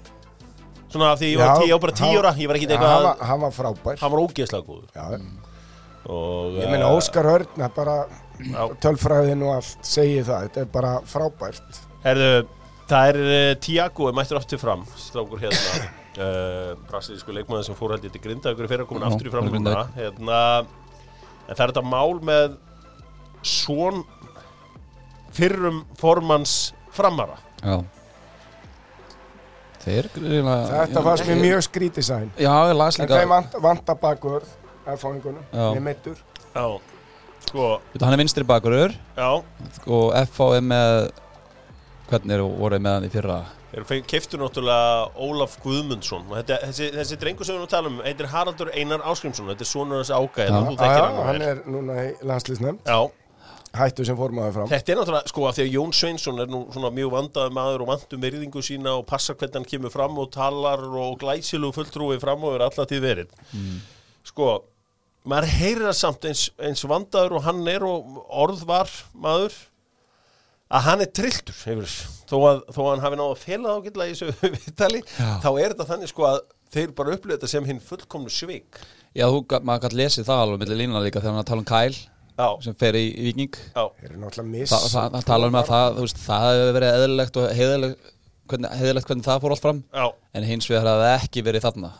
[0.93, 2.67] Svona af því ég var, Já, tí, ég var bara tíu ára Ég var ekki
[2.67, 3.97] Já, eitthvað hann, að var, hann var frábær.
[4.01, 4.89] Hann var ógeðslega góður.
[4.95, 5.05] Já,
[6.05, 8.61] og, Ég meina eh, Óskar Örn er bara já.
[8.85, 11.79] tölfræðin og allt segir það, þetta er bara frábært.
[12.05, 12.29] Herðu,
[12.91, 15.87] það er uh, Tiago er mættur aftur fram Strákur hérna
[16.21, 19.33] uh, Brasilísku leikmaður sem fór held ég til Grindavíkur fyrir að koma Já, aftur í
[19.33, 19.97] Grindavík.
[19.97, 20.43] hérna,
[21.45, 22.55] En það er þetta mál með
[23.45, 24.05] Svon
[25.35, 27.35] Fyrrum formans framara.
[27.65, 27.81] Já
[29.85, 34.49] Þeir Þetta fannst mér mjög skrítið sæn Já, ég las En þeim vant, vanta bakvörð
[34.85, 36.19] erfáingunum, með meittur
[36.55, 36.65] Já.
[37.45, 37.67] Sko,
[38.01, 39.29] Hann er vinstri bakurur já.
[39.85, 40.95] Og FH er með
[42.09, 43.37] hvernig eru voruð með hann í fyrra?
[43.75, 46.23] Þeir keiftu náttúrulega Ólaf Guðmundsson.
[46.31, 49.99] Þetta, þessi, þessi drengur sem við nú talum heitir Haraldur Einar Áskrimsson þetta er sonur
[49.99, 51.41] hans ágæð hann?
[51.43, 52.99] er núna í landslýsnefnd Já,
[53.79, 54.69] hættu sem formaður fram.
[54.71, 57.83] Þetta er náttúrulega sko af því að Jón Sveinsson er nú svona mjög vandaði maður
[57.85, 62.17] og vantum verðingu sína og passa hvernig hann kemur fram og talar og glæsilu fulltrúi
[62.23, 63.37] fram og er alltaf tíð verið.
[64.25, 64.49] Sko,
[65.29, 69.55] maður heyrir það samt eins, eins vandaður og hann er og orð var maður
[70.75, 74.07] að hann er trilltur þó, að, þó að hann hafi náða að fela þá gilla
[74.07, 75.27] í þessu viðtali Já.
[75.43, 76.39] þá er þetta þannig sko að
[76.75, 78.79] þeir bara upplöðu þetta sem hinn fullkomnu svik.
[79.15, 81.69] Já, þú, maður gæti lesið það alveg millir línuna líka þegar hann að tala um
[81.69, 81.99] Kyle.
[82.01, 82.14] Já,
[82.65, 86.73] sem fer í, í Viking náttúrulega það, það tala um að það, veist, það hefur
[86.79, 88.09] verið eðlilegt og heiðilegt
[88.45, 89.83] hvernig, heiðilegt hvernig það fór allt fram.
[89.95, 90.07] Já.
[90.35, 91.93] En hins vegar hafði ekki verið þarna.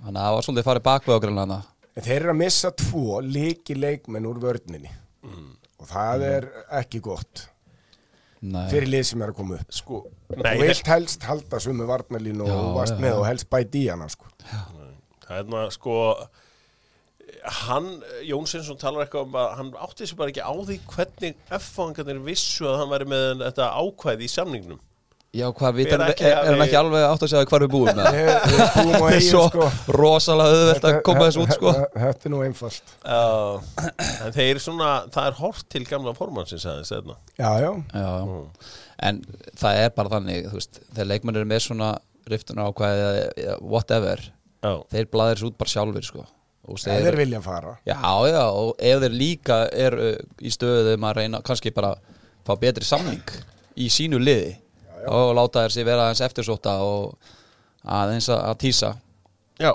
[0.00, 1.60] Þannig að það var svolítið farið bakveg á greinlega
[1.98, 4.90] En þeir eru að missa tvo líki leikmenn úr vörninni.
[5.80, 6.46] Og það er
[6.80, 7.46] ekki gott
[8.40, 9.72] Nei, fyrir lið sem er að koma upp.
[9.74, 9.98] Sko,
[10.30, 13.16] Þú nei, vilt helst halda sumu varnalínu og varst já, með já.
[13.18, 14.30] og helst bæti í hana sko.
[15.26, 15.96] það er maður sko
[17.64, 17.88] hann,
[18.28, 22.22] Jón Svensson talar eitthvað um að hann átti þessu bara ekki á því hvernig F-fangarnir
[22.26, 24.80] vissu að hann væri með þetta ákvæði í samningnum.
[25.30, 27.90] Já, hvað við ekki er, er hann ekki alveg átt að segja hvar við búum
[27.94, 29.68] með Við búum á það er eigin svo sko.
[29.94, 31.74] rosalega auðvelt að koma þessu út sko.
[31.94, 32.94] Þetta- er nú einfalt.
[33.04, 33.84] Uh,
[34.26, 37.14] en þeir eru svona það er hort til gamla formannsins aðeins hérna.
[37.38, 38.74] Já, já, já, já.
[39.06, 39.22] en
[39.62, 41.92] það er bara þannig þú veist, þegar leikmennir eru með svona
[42.34, 43.06] riftunar ákvæði
[43.46, 46.26] eða whatever já, þeir blaðir þessu út bara sjálfur sko
[46.68, 47.76] ef þeir vilja fara.
[47.88, 47.98] Já,
[48.30, 51.94] já, og ef þeir líka eru í stöðum að reyna kannski bara
[52.46, 53.36] fá betri samning
[53.80, 54.56] í sínu liði
[55.08, 57.14] og láta þeir sér vera aðeins eftirsóta og
[57.84, 58.94] aðeins að, að tísa.
[59.60, 59.72] Já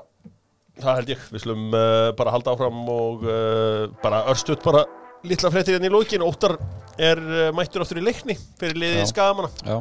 [0.82, 4.84] það held ég, við slum uh, bara halda áfram og uh, bara örstuðt bara
[5.26, 6.58] litla fréttir hérna í lókin Óttar
[7.02, 9.10] er uh, mættur áttur í leikni fyrir liðið Já.
[9.14, 9.78] skagamanna, Já,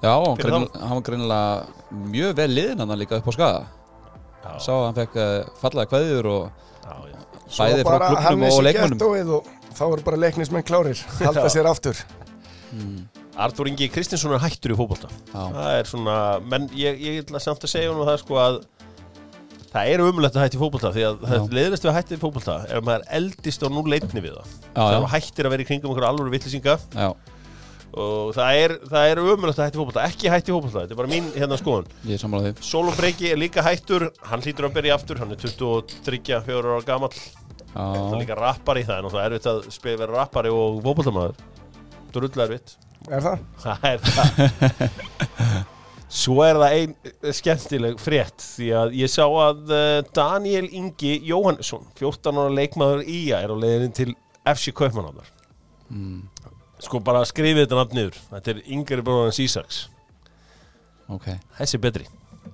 [0.00, 0.12] já
[0.52, 3.62] hann, var greinilega mjög vel liðin hann líka upp á skaga.
[3.64, 3.79] já,
[4.40, 6.42] Sá að hann fekk uh, fallega kveðjur og
[7.50, 8.98] bæði frá klubnum og leikmönnum.
[8.98, 12.00] gettóið og þá eru bara leiknismenn klárir halda sér aftur.
[13.40, 15.08] Artur Ingi Kristinsson er hættur í fótbolta.
[15.32, 15.40] Já.
[15.54, 18.58] það er svona, menn ég, ég ætla samt að segja hún það sko að
[19.70, 21.40] það er umulegt að hætti í fótbolta því að það Já.
[21.46, 24.54] er leiðist við að hætti í fótbolta ef maður eldist á nú leitni við það.
[24.74, 25.08] Já, það já.
[25.14, 27.08] hættir að vera í kringum einhverja alvöru vittlisinga Já,
[27.98, 30.94] og það er, það er umulegt að hætti í fótbolta ekki hætti í fótbolta, þetta
[30.94, 31.88] er bara mín hérna skoðun.
[32.06, 32.66] Ég er sammála því.
[32.70, 36.84] Sólum Breki er líka hættur hann hlýtur að byrja aftur, hann er 23 4 ára
[36.86, 37.16] gamall,
[37.72, 41.42] það er líka rappari það er náttúrulega erfitt að spila vera rappari og fótboltamaður.
[42.14, 42.78] Drull erfitt.
[43.08, 43.44] Er það?
[43.64, 45.68] Það er það.
[46.10, 51.12] Svo er það ein eh, skemmtileg frétt því að ég sá að eh, Daniel Ingi
[51.28, 54.08] Jóhannesson 14 ára leikmaður Ía er á leiðin til
[54.42, 55.30] FC Kaupmannháðar
[56.80, 58.20] Sko bara skrifið þetta nafn niður.
[58.30, 59.84] Þetta er yngri bróðan Ísaks
[61.14, 61.28] ok.
[61.58, 62.06] Þessi er betri.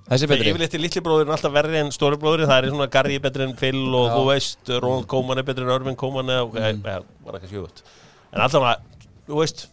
[0.07, 0.51] Þessi er betri.
[0.51, 3.55] Yfirleitt er litli bróðurinn alltaf verri en stóri bróðurinn Það er svona Garri betri en
[3.59, 6.81] Phil og þú veist Ronald Koeman er betri en Örvin Koeman eða mm.
[6.81, 7.83] eða, var ekki sjögut
[8.31, 8.81] En alltaf,
[9.27, 9.67] þú veist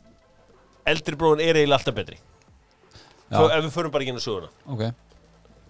[0.91, 2.21] eldri bróðurinn er eiginlega alltaf betri.
[3.25, 3.39] Já.
[3.39, 4.51] Svo, ef við förum bara ekki inn á söguna.
[4.69, 4.85] Ok.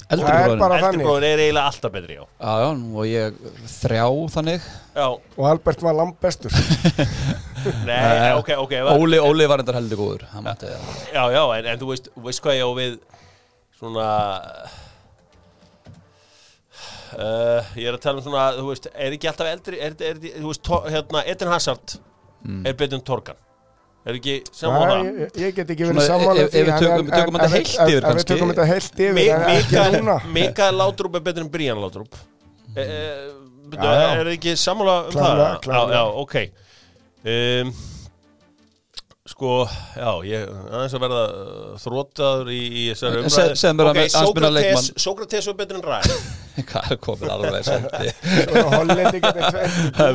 [0.05, 2.25] Það Eldri bróðurinn er eiginlega alltaf betri, já.
[2.27, 3.38] Já, já, og ég
[3.79, 4.66] þrjá þannig.
[4.99, 6.53] Já, Og Albert var langbestur
[7.88, 10.88] nei, ok, ok var, Óli, Óli var endar heldur góður mátti það.
[11.14, 12.96] Já, já, en, en þú veist, veist hvað ég á við
[13.74, 14.09] Svona
[17.18, 20.20] uh, Ég er að tala um svona, þú veist Er ekki alltaf eldri, er, er,
[20.20, 21.96] er, þú veist, to, hérna Eden Hazard
[22.68, 23.38] er betur en Torgan.
[24.05, 25.07] Er ekki Nei, það?
[25.09, 28.18] ég, ég get ekki verið sammála ef- því, ef við tökum- þetta heilt yfir ef
[28.18, 32.18] Við tökum þetta heilt yfir, Mikael Látrúp er betur en Brian Látrúp
[32.77, 32.90] e, e.
[33.81, 35.40] Er ekki sammála um það?
[35.64, 36.37] Já, já, ok
[37.24, 37.74] um,
[39.24, 39.50] Sko,
[39.96, 43.34] já, ég aðeins að verða uh, þrótaður í, í þessari En umræðu.
[43.34, 44.88] se- segðu mér að Ok, með- aðeins minna Sókrates, leikmann.
[45.04, 46.08] Sókrates var betur en Ræð
[46.70, 48.12] Hvað er komin alveg sendi tveir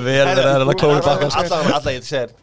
[0.05, 2.35] Verður það að klóra baka Allan, allan, ég segir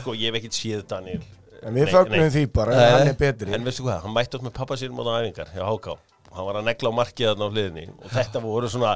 [0.00, 1.22] Sko, ég hef ekkert séð Daniel.
[1.60, 3.52] En við fögnum því bara, en hann er betri.
[3.52, 6.46] En veistu hvað, hann mætti átt með pappa sér móta æfingar hjá Háká og hann
[6.48, 7.84] var að negla á markið þarna á hliðinni.
[8.00, 8.94] Og þetta voru svona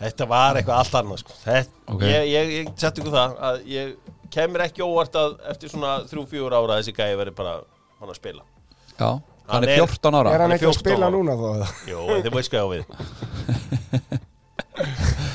[0.00, 1.36] þetta var eitthvað allt annað sko.
[2.08, 3.92] ég, ég, ég seti ykkur það að ég
[4.34, 7.54] kemur ekki óvart að eftir svona þrjú, fjúur ára þessi gæði verið bara
[8.00, 8.42] hann að spila
[8.98, 11.14] Já, hann Hann er er- 14 ára Er hann ekki að 14 spila ára.
[11.14, 11.68] núna?
[11.88, 14.17] Jó, en þið veist hvað ég á við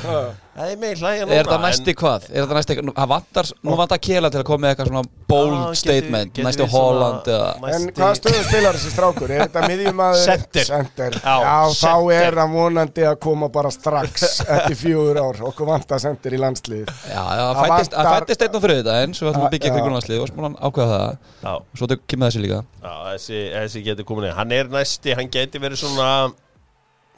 [0.04, 2.26] Það er með hlæja núna Er það næsti hvað?
[2.30, 5.02] Er það næsti Nú, það vantar, nú vantar Kela til að koma með eitthvað svona
[5.32, 9.34] bold Já, geti- statement geti Næstu við Holland eða En hvað stöðum spilar þessi strákur?
[9.34, 10.22] Er þetta miðjumadur?
[10.28, 10.68] Center.
[10.68, 11.18] Center.
[11.18, 12.28] Já, Já, þá center.
[12.28, 15.42] er hann vonandi að koma bara strax eftir fjögur ár.
[15.50, 16.92] Okkur vantar center í landslið.
[17.10, 19.72] Já, já, Það fættist, það vantar- fættist einn á þriðudaginn Svo ætlum Já, að byggja
[19.72, 19.74] já.
[19.78, 23.84] kringun landslið Og að ákveða það Já, Svo þau kemur þessi líka já þessi, þessi
[23.89, 26.12] getur komin inn Hann er næsti, hann geti verið svona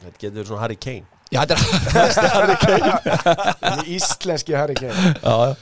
[0.06, 1.04] Þetta getur verið svona Harry Kane
[1.36, 1.56] Já, þetta
[2.42, 2.52] er
[3.72, 5.16] En íslenski Harry Kane.
[5.22, 5.56] Já, já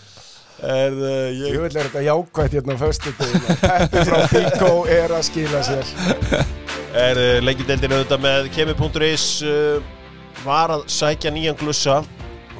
[0.64, 2.88] Er það, Ég vil er þetta jákvætt hérna á
[3.20, 3.56] deginu.
[3.64, 5.90] Peppi frá Pico er að skila sér.
[6.94, 9.82] er uh, leikjadeildin auðvitað með kemi.is uh,
[10.46, 12.00] var að sækja nýjan glussa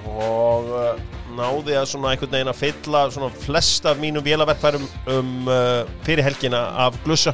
[0.04, 0.98] og uh,
[1.38, 4.84] náði að svona einhvern veginn að fylla svona flest af mínum vélaverkfærum
[5.14, 7.34] um uh, fyrir helgina af glussa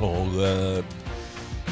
[0.00, 0.80] og uh,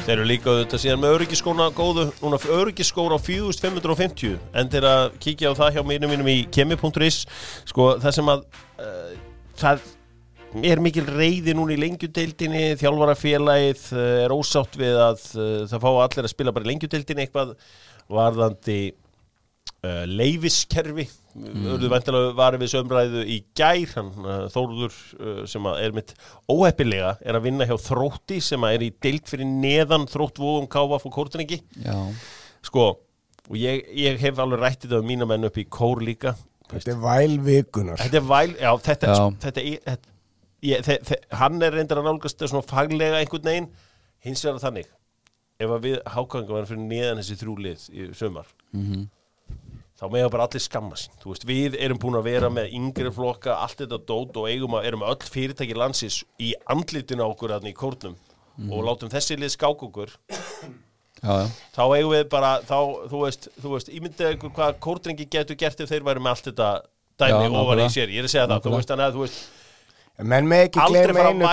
[0.09, 5.03] þeir eru líka auðvitað síðan með öryggiskóna góðu, núna öryggiskóra á 4550 en til að
[5.21, 7.19] kíkja á það hjá mínum mínum í kemi.is
[7.69, 8.41] sko það sem að
[8.81, 9.11] uh,
[9.59, 9.83] það
[10.65, 15.89] er mikil reyði núna í lengjudeildinni þjálfarafélagið uh, er ósátt við að uh, það fá
[15.91, 17.53] allir að spila bara í lengjudeildinni eitthvað
[18.09, 18.79] varðandi
[19.85, 21.67] uh, leifiskerfi mm.
[21.75, 23.93] örðu væntalega varið við sömræðu í gær.
[23.95, 26.13] Hann uh, Þóruður uh, sem að er mitt
[26.51, 31.15] óheppilega er að vinna hjá Þrótti sem er í deild fyrir neðan Þróttvóðum Káfa fór
[31.19, 31.97] kórtinningi Já,
[32.65, 32.91] sko
[33.49, 36.35] og ég, ég hef alveg rættið á mína menn upp í kór líka.
[36.69, 37.97] Þetta er vælvikunar.
[37.97, 39.21] Þetta er væl, já, þetta, Já.
[39.41, 40.11] þetta, er- þetta
[40.69, 43.69] ég, þe, þe, hann er reyndar að nálgast það svona faglega einhvern veginn.
[44.21, 44.91] Hins vegar þannig
[45.59, 48.51] ef að við hákanga verðum fyrir neðan þessi þrjúlið í sömar
[49.99, 53.57] þá mega bara allir skamma sín veist, við erum búin að vera með yngri flokka
[53.65, 57.73] allt þetta dót og eigum að erum öll fyrirtæki landsins í andlitinu á okkur í
[57.75, 58.15] kórnum
[58.69, 60.13] og látum þessi lið skák okkur
[61.19, 62.77] já, já þá eigum við bara, þá,
[63.11, 66.49] þú veist, þú veist ímyndið ykkur hvað kórdrengi getur gert ef þeir væri með allt
[66.51, 66.69] þetta
[67.19, 67.93] dæmi Já, ofan í nákvæmlega.
[67.95, 68.79] sér, ég er að segja það, þú Nákvæmlega.
[68.79, 69.39] veist, þannig að þú veist,
[70.19, 71.45] Menn með ekki gleyma einu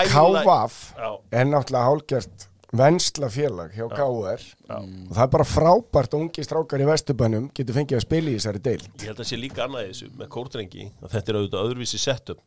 [0.97, 1.09] Já.
[1.39, 6.89] er náttúrulega hálgjört vennsla félag hjá KR og það er bara frábært ungi strákar í
[6.89, 10.09] Vesturbænum getur fengið að spila í þessari deil ég held að sé líka annað þessu
[10.19, 12.41] með kórdrengi, að þetta er auðvitað öðruvísi setup,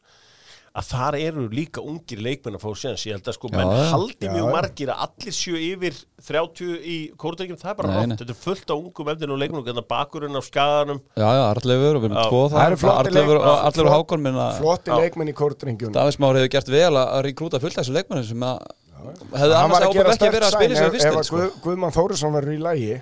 [0.70, 3.72] að þar eru líka ungir leikmenn að fá séns, ég held að sko Já, menn
[3.90, 5.96] haldi Já, mjög margir að allir sjö yfir
[6.28, 9.62] 30 í kórdrengjum, það er bara rátt, þetta er fullt á ungum efnir og leikmenn
[9.64, 11.00] og þetta bakurinn á skaganum.
[11.18, 13.40] Já, já, Arleifur og við erum tvo Það Arleifur leikmenn.
[13.40, 17.62] og allir Hákon minna flotti leikmenn í kórdrengjum Davís Már hefur gert vel að rekrúta
[17.64, 18.62] fullt þessu leikmennum sem að
[19.08, 21.38] hefðu hann annars var að gera ekki að spila í ef, sér fyrst ef sko.
[21.38, 22.92] Guð, Guðmann Þórisson verður í lægi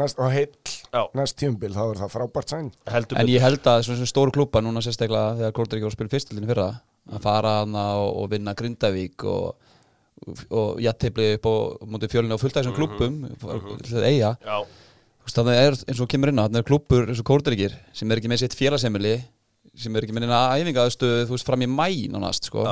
[0.00, 1.02] næst, og heill Já.
[1.18, 2.70] næst tíumbil þá er það frábært sæn
[3.18, 6.14] En ég held að svona stóru klúpa núna sérstaklega þegar Kortur ekki voru að spila
[6.14, 6.68] fyrstildinu fyrra
[7.12, 9.74] að fara hana og, og vinna Grindavík og,
[10.54, 13.68] og jættibli upp og mútið fjölinu á fullt af þessum klúpum að
[15.26, 18.10] veist, þannig er eins og kemur inn á, þannig er klúpur eins og Korturíkir sem
[18.10, 19.16] er ekki með sitt félagsemili
[19.78, 20.28] sem er ekki með
[21.26, 22.66] þú veist, fram í mæ nánast, sko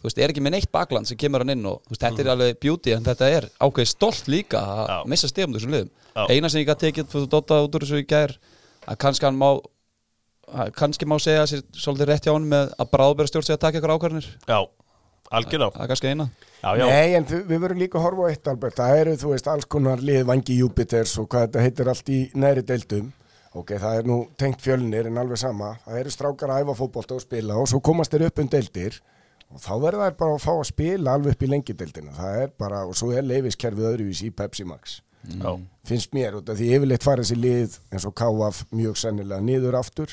[0.00, 2.32] þú veist, er ekki með neitt bakland sem kemur hann inn og veist, þetta er
[2.34, 4.98] alveg beauty en þetta er ákveðið stolt líka að Já.
[5.12, 5.90] missa stegum þessum liðum.
[6.16, 6.22] Já.
[6.32, 8.36] eina sem ég gæti tekið, þú dotta út úr þessu í gær
[8.86, 9.48] að kannski hann má
[10.46, 13.62] að kannski má segja sér svolítið rétt hjá hann með að bráðbæra stjórn sig að
[13.64, 14.28] taka ykkur ákvarðanir.
[14.46, 14.58] Já,
[15.34, 15.74] algjörlega.
[15.74, 16.28] Það er kannski eina.
[16.62, 18.78] Já, já, Nei, en þú, við verðum líka að horfa á eitt Albert.
[18.80, 22.20] Það eru, þú veist, alls konar lið vangi Júpiters og hvað þetta heitir allt í
[22.38, 23.10] næri deildum.
[23.56, 27.16] Ok, það er nú tengt fjölnir en alveg sama, það eru strákar að æfa fótbolta
[27.16, 28.98] og spila og svo komast þeir upp um deildir
[29.52, 32.54] og þá verða þær bara að fá að spila alveg upp í lengideildina, það er
[32.58, 35.00] bara og svo er leifiskerfið öðruvís í Pepsi Max.
[35.26, 35.50] Já,
[35.86, 39.78] finnst mér, út af því yfirleitt fara þessi lið eins og KF mjög sennilega niður
[39.80, 40.12] aftur.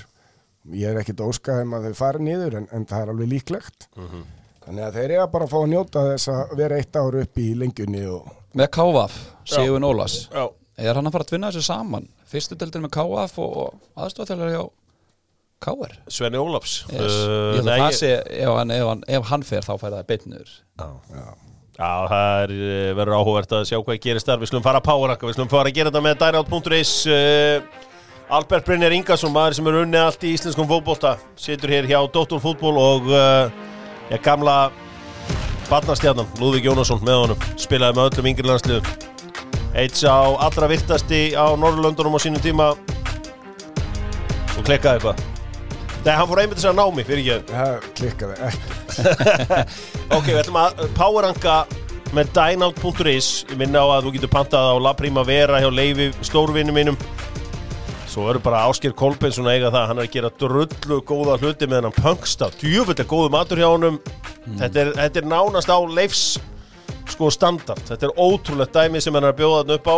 [0.73, 3.87] Ég er ekkit óskað um að þau fara niður en, en það er alveg líklegt.
[4.63, 7.41] Þannig að þeir eiga bara að fá að njóta þess að vera eitt ár upp
[7.43, 9.17] í lengjunni og með KVF,
[9.49, 10.45] Sigurinn Ólas já.
[10.77, 12.07] er hann að fara að tvinna þessu saman?
[12.29, 14.63] Fyrstu deildin með KVF og, og aðstofþjóðlega
[15.63, 16.99] KR Svenni Ólafs yes.
[17.23, 19.73] Uh, ég held nei, að það sé, ef hann, ef, hann, ef hann fer þá
[19.77, 20.53] fær það beitnur
[21.73, 24.43] Já, það er, eh, verður áhugavert að sjá hvað gerist þar.
[24.43, 26.91] Við slum fara að powerranka, við slum fara að gera þetta með dynout.is.
[27.09, 27.89] Uh,
[28.33, 32.41] Albert Brynjar Ingarsson, maður sem er unnið allt í íslenskum fótbolta, situr hér hjá Dóttor
[32.41, 33.49] fútból og uh,
[34.11, 34.57] já, gamla
[35.71, 38.85] barnastjarnan, Lúðvík Jónasson með honum, spilaði með öllum yngri landsliðum.
[39.73, 42.73] Eitt sá allra virtasti á Norrlöndunum á sínum tíma
[44.53, 45.32] og klikkaði eitthvað.
[46.03, 47.53] Nei, hann fór einmitt þess að ná mig, fyrir ekki.
[47.53, 48.35] það klikkaði
[50.17, 51.53] Ok, við ætlum að powerranka
[52.13, 56.75] með dynout.is Ég minna á að þú getur pantað á La Primavera hjá Leifi stórvinni
[56.75, 56.97] mínum.
[58.11, 59.87] Svo eru bara Ásker Kolbeinsson að eiga það.
[59.89, 63.69] Hann er að gera drullu góða hluti með hennan pöngsta Djöfull er góðu matur hjá
[63.71, 63.97] honum.
[64.59, 66.25] Þetta, er, þetta er nánast á Leifs
[67.15, 67.81] sko standard.
[67.87, 69.97] Þetta er ótrúlegt dæmi sem hann er að bjóða þarna upp á.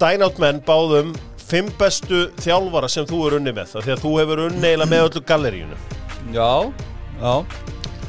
[0.00, 1.14] Dynout menn báðum
[1.46, 4.90] Fimm bestu þjálfara sem þú er unni með Það því að þú hefur unni eiginlega
[4.90, 5.76] með öllu galleríunu
[6.34, 6.50] já,
[7.22, 7.34] já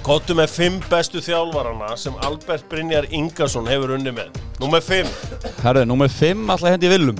[0.07, 4.37] Kottu með fimm bestu þjálfarana sem Albert Brynjar Ingarsson hefur unni með.
[4.61, 5.09] Númer fimm,
[5.65, 7.17] herru, númer 5 alltaf hendi Willum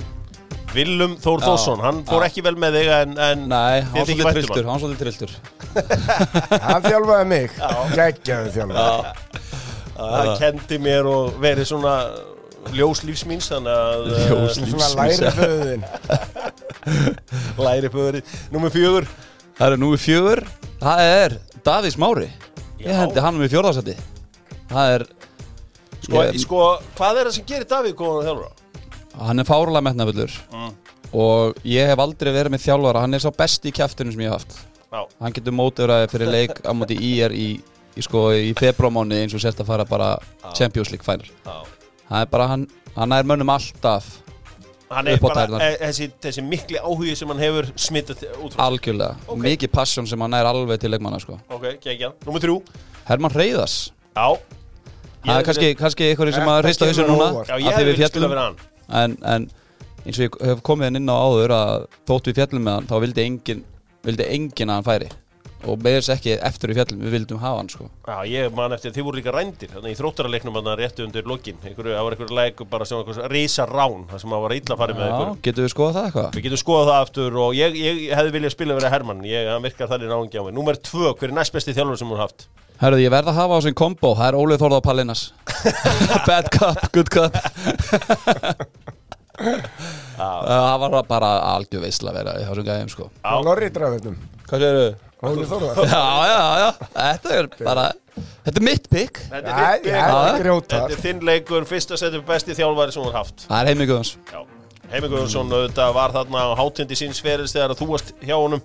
[0.72, 1.42] Willum Þór.
[1.44, 1.82] Þórsson.
[1.84, 2.30] Hann fór Já.
[2.30, 5.36] ekki vel með þig en, en nei, hann svolítið vænt um trilltur hann svolítið trilltur
[6.70, 7.60] hann þjálfaði mig,
[7.92, 8.88] geggjaði þjálfaði
[9.98, 10.34] hann.
[10.40, 11.94] Kendi mér og verið svona
[12.66, 14.70] þannig að eh, Ljóslífs.
[14.72, 15.84] svona læri föðin
[17.66, 18.22] læri böðri.
[18.52, 19.06] Númer fjögur,
[19.58, 20.44] herru, númer 4
[20.80, 21.34] það er
[21.66, 22.28] Davís Mári.
[22.78, 23.00] Ég Já.
[23.02, 23.96] hendi hann um í fjórðarsætti
[24.70, 25.04] það er
[26.04, 26.60] sko, ég, sko,
[26.98, 28.52] hvað er það sem gerir Davíð góðan þjálfara?
[29.18, 30.72] hann er fárulega metnafullur Mm.
[31.12, 33.00] og ég hef aldrei verið með þjálfara.
[33.00, 34.58] Hann er sá besti í kjæftunum sem ég hef haft.
[34.92, 37.48] Já, hann getur mótiðraði fyrir leik á móti IR í,
[37.96, 40.10] í, sko, í februarmáni eins og sérst að fara bara
[40.54, 41.26] Champions League final.
[41.44, 41.56] Já
[42.08, 44.08] hann er bara, hann, hann er mönnum alltaf
[44.88, 45.60] Hann er Upp á bara, tærnar.
[45.60, 48.62] e, þessi, þessi mikli áhugi sem hann hefur smittat út frá.
[48.70, 49.38] Algjörlega, Ok.
[49.44, 51.36] mikið passion sem hann er alveg til leikmanna sko.
[51.50, 52.62] Ok, gegja Númer þrjú.
[53.04, 54.38] Hermann Reyðas Já.
[55.26, 57.28] Það er kannski, kannski einhverju sem að hrista þessu núna.
[57.44, 58.56] Já, ég hef vilja spila fyrir hann.
[58.88, 59.50] En, en
[60.06, 62.96] eins og ég hef komið inn á áður að þótt við fjallum með hann þá
[63.04, 63.64] vildi engin,
[64.08, 65.08] vildi engin að hann færi
[65.66, 68.74] og með þess ekki eftir við fjallum við vildum hafa hann sko Já, ég man
[68.76, 72.16] eftir, þið voru líka rændir Þannig í þróttaraleiknum hann rétti undir lokin einhverju, Það var
[72.16, 75.02] einhverju leik bara sem var risa rán Það sem það var illa að fara með
[75.02, 76.30] Já, einhverju getum við skoðað það eitthvað?
[76.38, 79.66] Við getum skoðað það aftur og ég, ég hefði viljað spila verið Hermann Ég, hann
[79.66, 82.46] virkar þannig náðungi á mig Númer tvö, hver er næst besti þjálfur sem hún haft?
[82.78, 85.24] Herðu, ég verð að hafa á sin kombo, það er Ólið Þórða Pallinas
[86.28, 87.34] Bad cup, good cup
[90.18, 93.34] Það var bara algjör veisla að vera í þessum gæðum sko Já.
[93.42, 94.16] Lorri drafðum
[94.48, 95.07] Hvað séu þau?
[95.22, 95.80] Óli Þórðar.
[95.90, 97.86] Já, já, já, þetta er bara
[98.18, 99.18] Þetta er mitt pick.
[99.30, 102.54] Þetta er þitt já, big- þetta er þetta grjótar er þinn leikur, fyrsta setjum besti
[102.58, 103.44] þjálfari sem hún haft.
[103.48, 104.40] Það er heimík Guðans Já.
[104.88, 108.62] Heimi Guðjónsson auðvitað var þarna á hátindi síns ferils þegar þú varst hjá honum.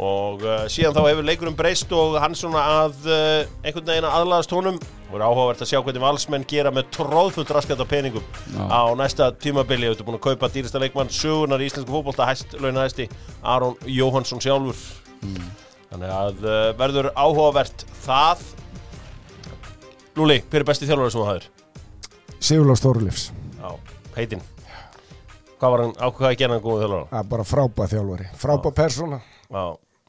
[0.00, 4.16] Og uh, síðan þá hefur leikurum breyst og hann svona að uh, einhvern veginn að
[4.22, 4.80] aðlaðast honum.
[5.10, 8.24] Voru áhugavert að sjá hvernig valsmenn gera með tróðfullt raskat af peningum
[8.56, 13.06] á næsta tímabili, ert búin að kaupa dýrista leikmann sögunar í íslensku fótbolta hæst launahæsti
[13.44, 14.80] Aron Jóhansson sjálfur
[15.90, 18.44] þannig að uh, verður áhugavert það.
[20.16, 21.48] Lúli, hver er besti þjálfari sem þú hafðir?
[22.46, 23.24] Sigurlás Þórlifs
[23.56, 23.70] Já,
[24.16, 24.44] heitinn.
[25.56, 27.08] Hvað var hann, á hvað að gera hann góða þjálfara?
[27.10, 29.20] Það er bara frábæð þjálfari Frábæð persóna.
[29.48, 29.64] Já,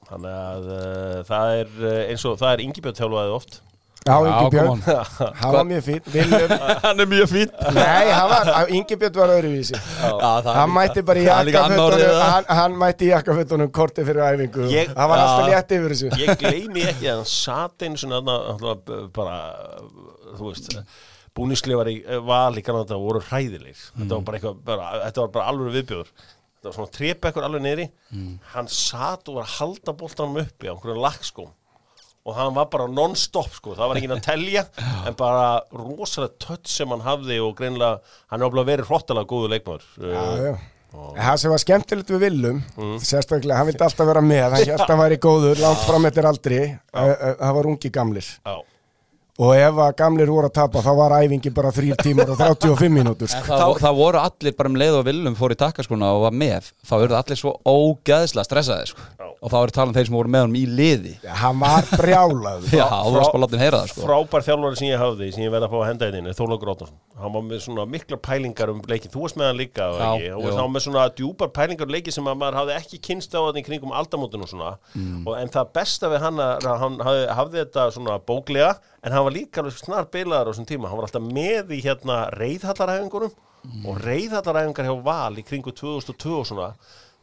[0.10, 3.60] þannig að uh, það er uh, eins og það er Ingibjörn þjálfaði oft
[4.06, 4.70] Já, Ingi Björn.
[4.70, 4.82] on.
[5.42, 6.52] Hann var mjög fín Viljum
[6.84, 9.80] Hann er mjög fín Nei, hann var, Ingi Björn var öðruvísi.
[10.48, 14.70] Hann mætti bara í jakkafötunum hann, hann mætti í jakkafötunum korti fyrir æfingu.
[14.72, 16.12] Ég- Það var alltaf létt yfir þessu.
[16.24, 18.22] Ég gleymi ekki að hann sat einu svona
[19.18, 19.38] bara,
[20.38, 20.78] þú veist
[21.38, 23.82] búnisklefar í eh, val í Kanada voru hræðilegir.
[24.00, 26.10] Þetta var bara eitthvað, bara, þetta var bara alveg viðbjóður.
[26.58, 27.86] Þetta var svona trépekkur alveg niðri.
[28.56, 31.52] Hann sat og var að halda boltanum uppi á einhverjum lagskóm
[32.28, 34.64] og hann var bara non-stop sko, það var ekki að telja
[35.08, 38.02] en bara rosalega tött sem hann hafði og greinlega,
[38.32, 39.88] hann er oflega verið hrottalega góðu leikmaður.
[39.98, 41.22] Já, Uh, já.
[41.28, 42.94] Það sem var skemmtilegt við Willum Mm.
[43.04, 46.26] sérstaklega, hann vildi alltaf vera með hann hélt að hann væri góður, langt fram eftir
[46.30, 46.60] aldri.
[46.94, 48.30] Eh, eh, það var ungi gamlir.
[48.48, 48.56] Já,
[49.38, 52.90] og ef að gamlir voru að tapa þá var æfingi bara þrýr tímar og 35
[52.90, 53.44] mínútur sko.
[53.46, 56.72] Það, það voru allir bara um leið og viljum fór í takkaskona og var með
[56.90, 59.06] þá eru allir svo ógeðslega stressaði sko.
[59.20, 59.28] Já.
[59.38, 61.12] og þá eru talað um þeir sem voru með honum í liði
[61.44, 64.06] hann var brjálaður Já, þú varst bara látið heyra það sko.
[64.08, 66.58] frábær þjálfari sem ég hafði sem ég verði að fá að henda einn er Þóla
[66.64, 70.10] Grótarsson hann var með svona miklar pælingar um leikin þú varst með hann líka Já,
[70.26, 70.42] jú.
[70.48, 73.42] hann var með svona djúpar pælingar um leikin sem að maður hafði ekki kynst á
[73.46, 75.26] þetta í kringum aldamótin og svona Mm.
[75.28, 78.70] og, en það besta við hann er að hann hafði, hafði þetta svona bóklega
[79.08, 81.82] en hann var líka alveg snar bilaðar á þessum tíma hann var alltaf með í
[81.88, 83.36] hérna reyðhallaræfingunum
[83.68, 83.86] Mm.
[83.90, 86.68] og reyðhallaræfingar hjá Val í kringu 2002 og svona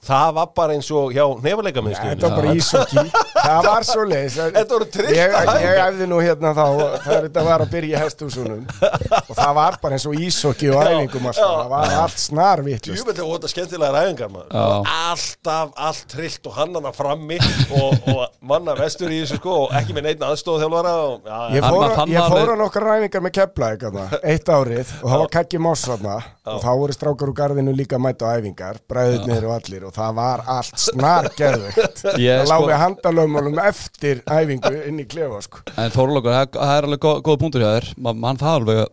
[0.07, 3.05] það var bara eins og hjá nefaleika Þetta var bara ísokki
[3.45, 6.65] Það var svo leis Þetta voru trylltar Ég, ég æfði nú hérna þá
[7.05, 8.63] þegar þetta var að byrja í hesthúsunum.
[9.25, 13.01] Og það var bara eins og ísokki og æfingum alltaf, það var allt snar vittlust
[13.03, 14.29] Júmöldi og þetta skemmtilega.
[14.65, 17.39] Og Alltaf, allt trillt og hann hana frammi
[17.79, 21.39] og, og manna vestur í þessu sko og ekki með neitt aðstóð þjálfara og, já,
[21.55, 23.87] Ég Hann fór, var- hann var á nokkar ræfingar með keflaðik
[24.23, 26.17] eitt árið og það var más þarna.
[26.45, 29.94] Og þá voru strákar úr garðinu líka að mæta á æfingar bræðurnir og allir og
[29.97, 35.07] það var allt snar geðveikt Ég það lá sko- við handalöfmálum eftir æfingu inn í
[35.11, 35.63] klefa sko.
[35.79, 38.85] En Þorlókur, það, það er alveg góð, góð punktur hjá þér Ma- mann það alveg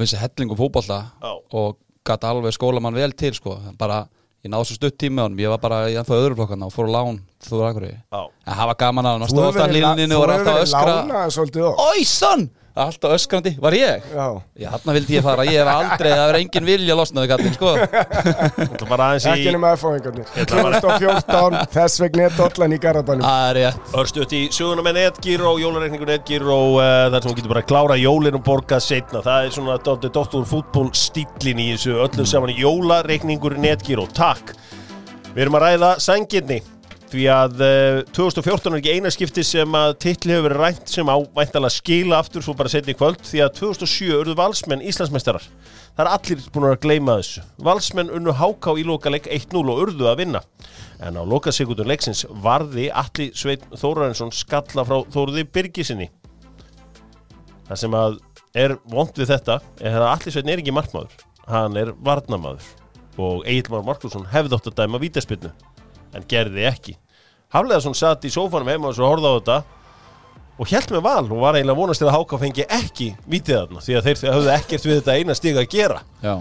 [0.00, 1.32] vissi helling og fótbolta Já.
[1.60, 3.58] og gæti alveg skóla mann vel til sko.
[3.78, 4.00] bara,
[4.44, 6.94] ég náðu svo stutt honum ég var bara í ennþá öðru flokkana og fór á
[6.98, 8.22] lán þú er akkur Já.
[8.46, 9.70] en það var gaman að hann Þú stóð alltaf
[10.10, 12.44] þú og alltaf að verið öskra lánaður svolítið of Óisann,
[12.74, 14.02] alltaf öskrandi, var ég?
[14.14, 14.42] Já.
[14.58, 17.74] Já, hann vildi ég fara, ég hef aldrei, það verið engin vilja losnaði kallinn, sko.
[18.58, 23.26] Þetta bara aðeins ekki í nema aðfáingarnir 2014, þess vegna er dollan í garðabænum.
[23.28, 23.94] Það er rétt.
[24.02, 27.54] Örstuðt í söguna með Netgyr og jólareikningur Netgyr og uh, það er sem þú getur
[27.54, 29.22] bara að klára jólin og borga setna.
[29.22, 32.56] Það er svona dóttur fútból stílin í þessu öllu saman.
[32.58, 34.56] Jólareikningur Netgyr og takk.
[35.34, 36.62] Við erum að ræða sangirni
[37.14, 41.08] því að uh, 2014 er ekki eina skipti sem að titli hefur verið rænt sem
[41.08, 45.46] á væntalega skila aftur svo bara setja í kvöld því að 2007 urðu valsmenn Íslandsmeistarar.
[45.94, 47.44] Það er allir búin að gleyma þessu.
[47.68, 50.42] Valsmenn unnu háká í lokaleg 1-0 og urðu að vinna.
[50.98, 56.08] En á lokasekundum leiksins varði Alli Sveit Þórarinsson skalla frá Þóruði Birgisinni.
[57.68, 58.18] Það sem að
[58.66, 61.14] er vond við þetta er að Alli Sveit er ekki markmaður.
[61.46, 62.66] Hann er varnamaður.
[63.16, 65.52] og Egil Már Markusson hefði átt að dæma vítaspinnu
[66.14, 66.96] en gerði ekki
[67.54, 69.58] Hafleðarsson satt í sófanum heima og horfði á þetta
[70.58, 71.24] og held með val.
[71.28, 74.52] Og var eiginlega vonast til að Háka fengi ekki vítið þarna því að þeir höfðu
[74.56, 76.00] ekkert við þetta eina stig að gera.
[76.24, 76.34] Já,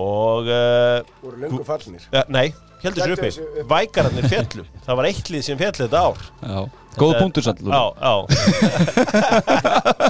[0.00, 2.02] og uh, voru lengur fallnir.
[2.14, 2.48] Ja, nei,
[2.82, 3.30] heldur sér uppi.
[3.30, 3.66] uppi.
[3.70, 6.28] Vækararnir fjallu, það var eitt lið sem fjallu þetta ár.
[6.42, 6.60] Já.
[6.98, 8.14] Góð punktur já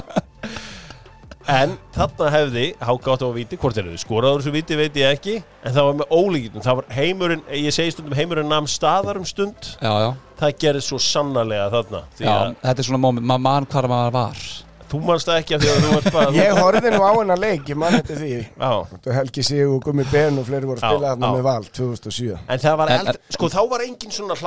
[1.49, 4.99] En þarna hefði Háka átt á að víti, hvort er þau skoraður þessu víti veit
[5.01, 5.35] ég ekki,
[5.65, 9.25] en það var með ólíkitum það var heimurinn, ég segi stundum heimurinn nam staðar um
[9.25, 10.09] stund, Já, já,
[10.41, 14.43] það gerði svo sannarlega þarna, já Þetta er svona moment, maður mann hvar maður var
[14.91, 17.41] þú manst það ekki af því að þú ert bara Ég horfði nú á hennar
[17.41, 18.31] leik, ég mann þetta því.
[19.05, 22.37] Þú Helgi Sig og Gummi Ben og fleiri voru að spila þarna með val 2007
[22.51, 24.37] en það var eld, sko þá var engin svona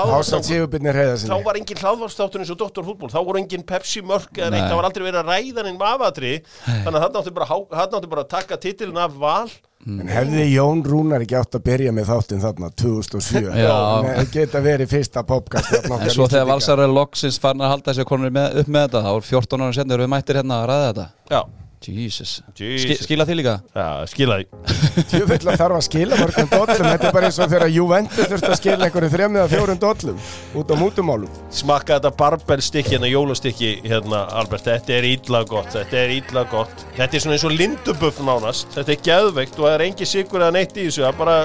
[0.95, 2.85] heiða þá var engin hlaðvarstáttur eins og Dr.
[2.87, 4.71] Fútból þá voru engin Pepsi mörk eða neitt, Nei.
[4.71, 6.35] það var aldrei verið að ræða neinn mafatri
[6.65, 9.49] þannig að þarna áttu bara að taka titilin af val
[9.85, 13.75] En hefði Jón Rúnar ekki átt að byrja með þáttinn þarna 2007 Já.
[14.07, 16.47] Nei, Geta verið fyrsta popkast En svo þegar Íslendinga.
[16.55, 19.67] Valsar er loksins farin að halda þessi konur með, upp með þetta þá er 14
[19.67, 21.43] ára sendur við mættir hérna að ræða þetta Já,
[21.85, 22.85] Jesus, Jesus.
[22.97, 23.55] Ski, Skila því líka?
[23.75, 24.47] já skila því.
[25.11, 26.89] Tjöfull að þarf að skila mörgum dollum.
[26.89, 30.23] Þetta er bara eins og þegar Juventus þurft að skila einhverju þrem eða fjórum dollum
[30.63, 31.39] út á mútumálum.
[31.53, 36.87] Smakka þetta barberstykki hérna, jólastykki hérna, Albert, þetta er ítla gott þetta er ítla gott,
[36.97, 40.45] þetta er svona eins og lindubuff nánast, þetta er geðveikt og það er engi sigur
[40.45, 41.37] eða neitt í þessu, það er bara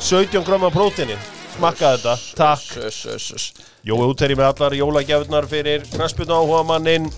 [0.00, 1.16] 17 gröma prótini
[1.54, 3.60] smakka þetta, takk.
[3.84, 7.10] Jói útherri með allar jólagjafnar fyrir knaspinu áhuga mannin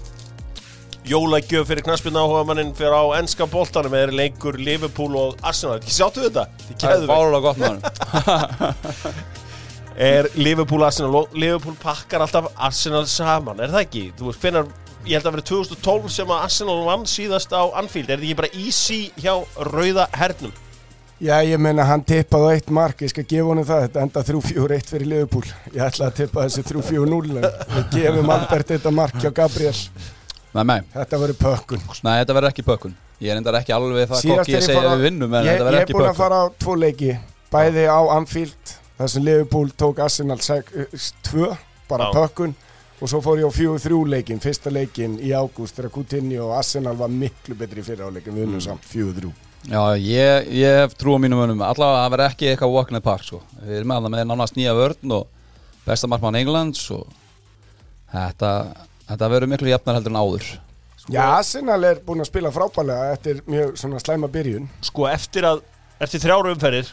[1.06, 5.94] jólagjöf fyrir knaspinu áhuga mannin fyrir á ennska boltanum eða leikur Liverpool og Arsenal, ekki
[5.94, 6.46] sáttu þetta?
[6.72, 7.80] Það er er fárulega gott maður
[10.10, 14.04] er Liverpool Arsenal og Liverpool pakkar alltaf Arsenal saman, er það ekki?
[14.18, 14.68] Þú veist, hvenar,
[15.06, 18.40] ég held að vera 2012 sem að Arsenal vann síðast á Anfield er þetta ekki
[18.42, 19.34] bara easy hjá
[19.70, 20.54] rauða hernum?
[21.16, 24.90] Já, ég meina hann tippaði eitt mark, ég skal gefa honum það, þetta enda 3-4-1
[24.90, 25.46] fyrir Liverpool.
[25.72, 29.72] Ég ætla að tippa þessu 3-4-0, en við gefum Albert þetta mark hjá Gabriel.
[30.56, 31.82] Nei, nei, Þetta verður pökkun.
[32.06, 34.82] nei, þetta verður ekki pökkun Ég er endar ekki alveg það Síðast kokki ég segja
[34.90, 37.14] að við vinnum en ég, ég er búin að fara á tvo leiki,
[37.52, 41.48] bæði á Anfield, þar sem Liverpool tók Arsenal 2,
[41.88, 42.12] bara Já.
[42.18, 42.52] pökkun,
[43.00, 46.96] og svo fór ég á 4-3 leikin, fyrsta leikin í ágúst, þegar Coutinho og Arsenal
[47.00, 49.32] var miklu betri í fyrra áleikin, við unnum samt 4-3.
[49.66, 52.98] Já, ég, ég trú á mínum önum allavega að það verður ekki eitthvað walk in
[53.00, 53.40] the park sko.
[53.64, 55.24] Við erum alveg með nánast nýja vörn og
[55.88, 57.08] besta markmann Englands og
[58.12, 58.50] þetta,
[59.08, 60.50] þetta verður miklu jafnar heldur en áður.
[61.06, 64.66] Já, Arsenal er búin að spila frábælega eftir mjög svona slæma byrjun.
[64.88, 65.60] Sko eftir að,
[66.02, 66.90] eftir þrjára umferðir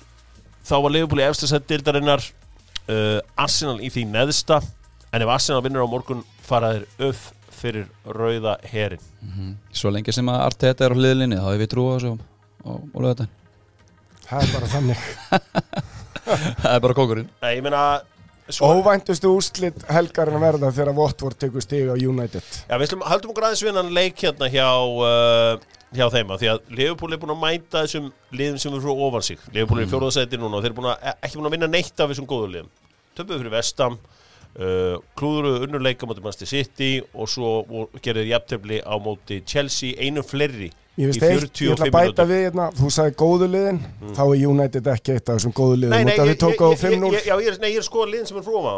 [0.64, 4.60] þá var Liverpool í efsta sett dildarinnar uh, Arsenal í því neðsta.
[5.14, 9.02] En ef Arsenal vinnur á morgun fara þeir upp fyrir rauða herin
[9.72, 12.80] Svo lengi sem að Arteta er á hliðlinni þá hefur við trú á þessu og,
[12.90, 13.30] og lögða þetta
[14.24, 15.06] Það er bara þannig.
[16.64, 17.94] Það er bara kókurinn Nei, ég meina svo,
[18.44, 22.44] Óvæntustu úrslit helgarinn að verða þegar Votvort tekur stig á United.
[22.68, 26.50] Já, við slum, höldum okkur aðeins við hann leik hérna hjá, uh, hjá þeim því
[26.52, 29.40] að Liverpool er búin að mæta þessum liðum sem eru frá ofan sig.
[29.56, 32.04] Liverpool er í fjórðasæti núna og þeir eru búin að, ekki búin að vinna neitt
[32.04, 32.70] af þessum góðu liðum.
[33.16, 33.96] Töpuðu fyrir Vestam
[34.60, 39.96] uh, klúðuruðu unnurleika móti Manchester City og svo vor- gerðu þeir jafntefli á móti Chelsea
[40.04, 43.48] einu fleiri Ég veist eitt, ég ætla að 45 bæta við hérna, þú sagði góðu
[43.50, 43.80] liðin,
[44.14, 47.16] þá er United ekki eitt af þessum góðu liðin, Nei, nei, ég, ég, ég, 5-0.
[47.16, 48.78] ég, já, nei, ég er skoða liðin sem er frá á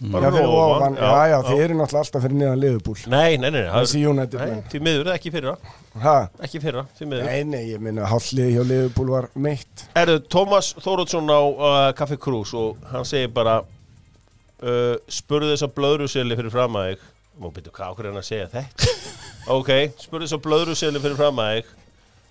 [0.00, 2.94] Já, fyrir ofan, já, já, þið eru náttúrulega alltaf fyrir niðan liðupúl.
[3.12, 4.62] Nei, nei, nei, Þessi United menn.
[4.72, 5.52] því miður, ekki fyrra
[6.00, 6.14] Ha?
[6.40, 9.84] Ekki fyrra, því miður Nei, nei, ég minna, hálflið hjá liðupúl var meitt.
[10.00, 15.76] Erðu, Tómas Þórótsson á uh, Kaffi Krús og hann segir bara uh, spurðu þess að
[15.76, 17.08] blöðruseli fyrir fram að þig
[17.40, 19.09] Má byrju, hvað okkur er hann að segja þetta?
[19.48, 19.70] Ok,
[20.00, 21.76] spurðu þess að blöðruseli fyrir fram að þig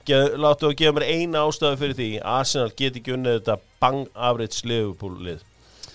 [0.10, 2.07] Láttu að gefa mér eina ástæðu fyrir því.
[2.26, 5.43] Arsenal get ekki unnið þetta bang average Liverpool lið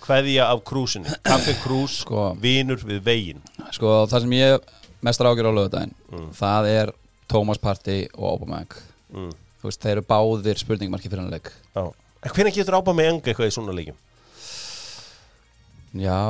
[0.04, 2.34] Kveðja af krúsinni Kaffi Krús, Sko.
[2.38, 3.40] vinur við veginn.
[3.72, 4.68] Sko það sem ég
[5.04, 5.94] mestar ágjör á lögðaðin
[6.36, 6.92] það er
[7.26, 8.76] Thomas Partey og Aubameyang.
[9.14, 9.32] Mm.
[9.62, 11.50] Þú veist, þeir eru báðir spurningmarki fyrir hann leik.
[12.34, 13.96] Hvernig getur enga eitthvað í svona leikjum?
[15.94, 16.20] Já,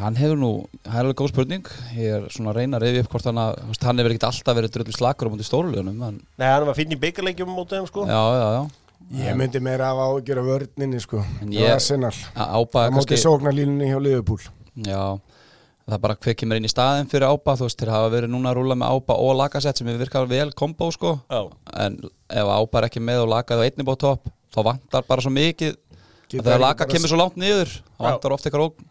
[0.00, 3.02] hann hefur nú það er alveg góð spurning ég er svona að reyna að reyfi
[3.04, 6.16] upp hvort hann að hann hefur ekkert alltaf verið drullu slakur á mútið stórulegunum en,
[6.40, 8.64] Nei, hann var finn í byggarleikjum mótið þeim sko Já, já, já
[9.12, 11.18] Ég myndi meira af ágjör af vörninni, sko.
[11.42, 11.60] En Ég...
[11.60, 12.14] ég- Arsenal.
[12.32, 14.38] Á- Ába Það móti kannski sóknarlínunni hjá liðupúl.
[14.80, 15.02] Já,
[15.84, 18.32] það er bara hver kemur inn í staðin fyrir Ába þú veist, þeir hafa verið
[18.32, 21.42] núna að rúla með Ába og Lagasett sem virkað vel kombo sko Já.
[21.84, 22.00] en
[22.32, 22.48] ef
[22.80, 27.10] er ekki með og Lagað topp þá vantar bara svo mikið að þegar Laga kemur
[27.10, 28.88] svo langt niður þá vantar ofta eitthvað ógn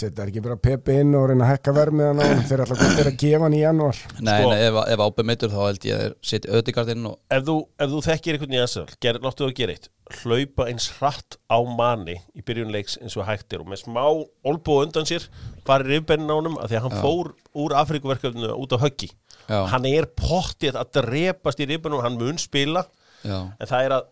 [0.00, 3.12] setja ekki bara Pepe inn og reyna að hekka vermiðan hann þeir ætla að vera
[3.12, 6.00] að gefa hann í januar Nei, Sko- nei ef, ef ábyrð meitur þá held ég
[6.06, 9.50] að setja öðigard inn og ef þú, ef þú þekkir einhvern í ger, láttu þú
[9.50, 9.88] að gera eitt.
[10.20, 14.04] Hlaupa eins hratt á manni í byrjun leiks eins og hægt er og með smá
[14.46, 15.26] olbú undan sér
[15.66, 19.10] farið rifbennin á honum af því að hann fór úr Afrikuverkefninu út á höggi.
[19.46, 19.62] Já.
[19.70, 22.86] hann er pottið að drepast í rifbennu hann mun spila.
[23.26, 24.06] Já, en það er að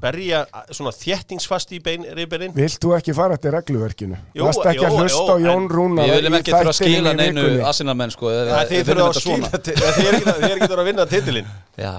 [0.00, 0.40] berja
[0.72, 1.80] svona þjettingsfast í
[2.16, 4.16] rifbennin Vilt þú ekki fara eftir regluverkinu?
[4.36, 7.12] Jú, Varst ekki að hlusta á Jón Rúnar Við viljum í ekki þurfa að skila
[7.18, 7.44] neinu?
[7.70, 9.20] Arsenal-menn sko þið þurfa að
[9.68, 11.50] til- þið er ekki- þurfa að vinna titilinn?
[11.80, 11.92] Já,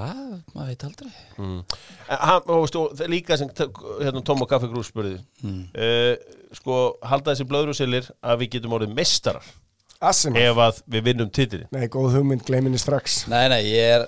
[0.56, 1.12] maður veit aldrei.
[1.42, 2.42] En hann,
[3.00, 6.16] það- líka sem hérna, Tom og Kaffi Grús spurði uh,
[6.58, 9.46] sko, halda þessi blöðruselir að við getum orðið mestarar
[10.02, 10.42] Arsenal?
[10.42, 13.20] ef að við vinnum titilin Nei, góð hugmynd, gleyminni strax.
[13.30, 14.06] Nei, nei, ég er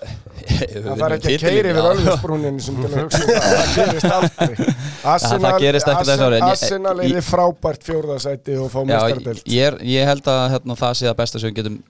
[0.74, 4.16] Það þarf ekki að keiri við öllusbrúnin sem til að hugsa um það, það gerist
[4.18, 4.70] aldrei.
[5.14, 8.72] Arsenal, það gerist ekki þessu ári, en ég- Arsenal er ég- í frábært fjórðasæti og
[8.74, 11.54] fá Já, ég, mestardelt ég, er, ég held að hérna, það sé að besta sem
[11.54, 11.82] við getum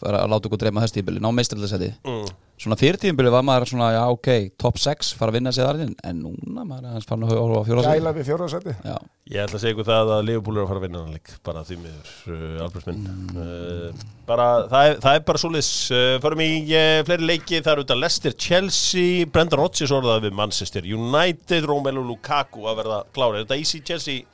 [0.00, 2.30] fara að láta okkur dreyma þess tímbili, ná meistarlega mm.
[2.60, 4.26] Svona fyrir tímbili var maður svona, já ok,
[4.60, 7.60] top 6 fara að vinna sér þarinn, en núna maður er hans farin að horfa
[7.64, 8.96] á fjóra sig Gæla við fjórðasæti Já,
[9.30, 11.30] Ég ætla að segja ykkur það að Liverpool er að fara að vinna hann leik
[11.48, 16.42] bara því miður, uh, Albersminn uh, bara, það er, það er bara svoleiðis uh, förum
[16.44, 21.68] í uh, fleiri leiki það eru þetta Leicester, Chelsea Brendan Rodgers orðaði við Manchester United
[21.70, 24.26] Romelu Lukaku að verða klára er þetta easy Chelsea,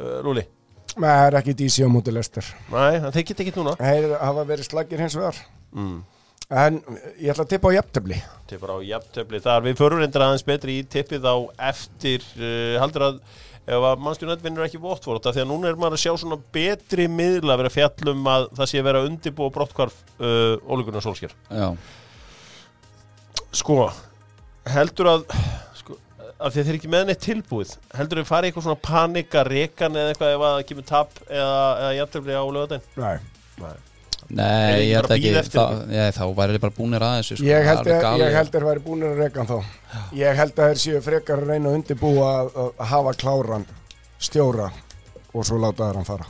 [0.00, 0.42] uh, Lúli?
[0.96, 3.76] Nei, það er ekki dísi á múti lestir Nei, það tekit ekki núna.
[3.78, 5.38] Þeir hafa verið slagir hins vegar.
[5.78, 6.02] Mm.
[6.52, 6.82] En
[7.16, 8.18] ég ætla að tippa á jafntöfli
[8.50, 9.62] Tippar á jafntöfli þar.
[9.64, 11.36] Við förum reyndar aðeins betri í tippið á
[11.70, 13.22] eftir uh, Haldur að
[13.62, 16.38] ef að mannstjónat vinnur ekki vottvort af því að núna er maður að sjá svona
[16.54, 21.34] betri miðla að vera fjallum að það sé að vera undirbúa brottkvarf uh, ólíkunar sólsker
[21.46, 21.68] já,
[23.54, 23.76] Sko,
[24.72, 25.22] heldur að
[25.78, 25.94] sko,
[26.40, 29.46] af því að þeir ekki með neitt tilbúið heldur að fara í eitthvað svona panika
[29.46, 33.16] rekan eða eitthvað ef að það kemur tap eða, eða jafntöfli á lögadaginn Nei.
[33.62, 33.74] Nei,
[34.32, 37.46] Er ég ekki held ekki þá, ég, þá væri bara búnir að þessu sko.
[37.48, 38.22] Ég Það held, að, galið.
[38.22, 39.58] ég held að þeir væri búin að hann þá
[40.16, 42.60] Ég held að þeir séu frekar að reyna að undirbúa að,
[42.92, 43.66] hafa kláran
[44.22, 44.68] stjóra
[45.32, 46.28] og svo láta þeir hann fara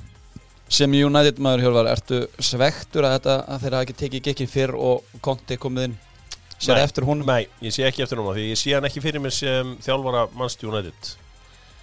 [0.73, 4.75] Sem United maður Hjörvar, ertu svektur að, þetta, að þeir hafa ekki tekið gekkin fyrr
[4.79, 5.99] og konti komið inn
[6.63, 6.85] sér Nei.
[6.87, 7.27] eftir húnum?
[7.29, 10.29] Nei, ég sé ekki eftir núna því ég sé hann ekki fyrir mér sem þjálfara
[10.39, 11.11] mannstjóð United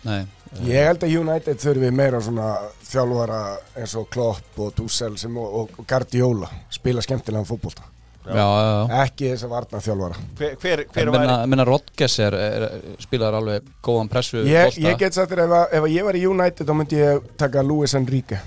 [0.08, 0.22] Nei.
[0.66, 2.50] Ég held að United þurfi meira svona
[2.90, 3.40] þjálfara
[3.78, 7.04] eins og Klopp og Dussel sem og, og, og Guardiola spila
[8.36, 9.04] já, já.
[9.06, 12.66] ekki þess að varna þjálfara Hver, hver, hver minna, væri minna Rodgers er, er,
[13.02, 16.70] spilar alveg góðan pressu ég, ég get sagt þér ef, ef ég var í United
[16.70, 18.40] þá myndi ég taka Luis Enrique.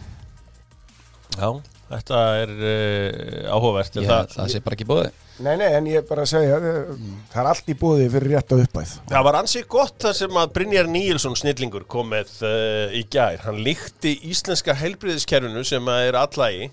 [1.38, 1.48] Já,
[1.92, 5.10] þetta er uh, áhugavert Ég, það, það sé bara ekki bóði
[5.42, 6.90] Nei, nei, en ég er bara að segja það,
[7.32, 10.40] það er allt í búði fyrir rétt að uppæð það var ansið gott það sem
[10.42, 13.40] að Brynjar Níelsson snillingur kom með uh, í gær.
[13.46, 16.68] Hann líkti íslenska helbriðiskerfinu sem að er allægi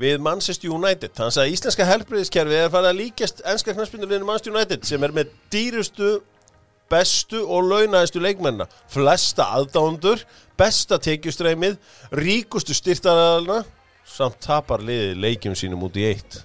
[0.00, 1.14] við Manchester United.
[1.18, 5.14] Hann sagði að íslenska helbriðiskerfi er farið að líkjast enska knarspinduleginu Manchester United sem er
[5.14, 6.16] með dýrustu
[6.92, 10.20] bestu og launæðistu leikmenna flesta aðdándur
[10.58, 11.78] besta tekjustreymið
[12.20, 13.62] ríkustu styrtaræðalna
[14.08, 16.42] samt tapar liðið leikjum sínum út í eitt.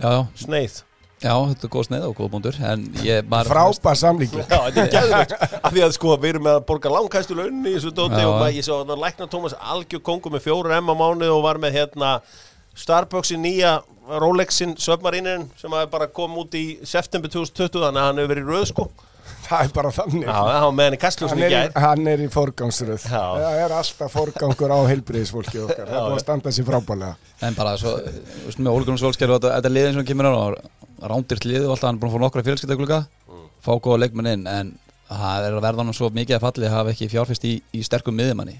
[0.00, 0.80] Já, já, sneið.
[1.20, 5.66] Já, þetta er góð sneið og góð búndur Frábær samlíking Já, þetta er gæðvegt af
[5.74, 8.24] því að sko við erum með að borga langkæstu launin í þessu dóti Já.
[8.24, 11.42] og maður, ég sá að lækna Tómas algjör kongu með fjóru M á mánuð og
[11.44, 12.14] var með hérna
[12.72, 13.74] Starbucksin nýja
[14.08, 18.52] Rolexin Submarinin sem að bara kom út í september 2020 þannig að hann hefur verið
[18.54, 18.88] röð sko
[19.50, 20.26] Það er bara þannig.
[21.32, 23.06] Hann, er, í- hann er í forgangsröð.
[23.10, 25.88] Það er alltaf forgangur á heilbriðisfólki okkar.
[25.88, 29.32] Það er búið að standa sér frábælega En bara svo, þú veist, með Ólgunum Solskjær
[29.34, 30.34] og þetta, liðin sem kemur á
[31.10, 33.00] rándirt lið og alltaf hann er búin að fá nokkra fjölskyldagluga
[33.64, 34.70] fá góða leikmenn inn en
[35.10, 37.80] það er að verða hann svo mikið að falli að hafa ekki fjárfest í, í
[37.82, 38.58] sterkum miðjumanni.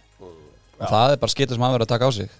[0.80, 2.30] Og það er bara skita sem hann verður að taka á sig.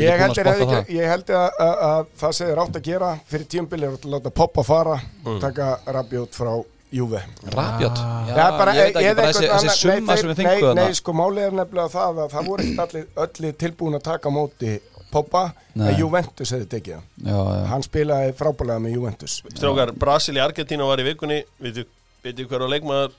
[0.00, 0.38] Ég held,
[0.80, 3.98] ekki, ég held að, að, að það sem er átt að gera fyrir tíumbilið er
[3.98, 4.94] að láta Poppa fara
[5.42, 6.52] taka Rabiot frá
[6.94, 7.20] Juve.
[7.42, 10.74] Það Rabjot, já, Það bara, ég veit ekki, eða bara þessi, einhvern þessi annan- summa
[10.78, 12.94] nei, sko, málið er nefnilega það að það voru ekkert
[13.26, 14.76] öllir tilbúin að taka móti
[15.10, 15.42] Poppa
[15.78, 17.02] að Juventus hefði tekið.
[17.24, 19.36] Já, já, Hann spilaði frábælega með Juventus.
[19.54, 21.38] Strákar, Brasil í Argentína var í vikunni.
[21.62, 21.84] Veitu,
[22.24, 23.14] veitu hver á leikmaður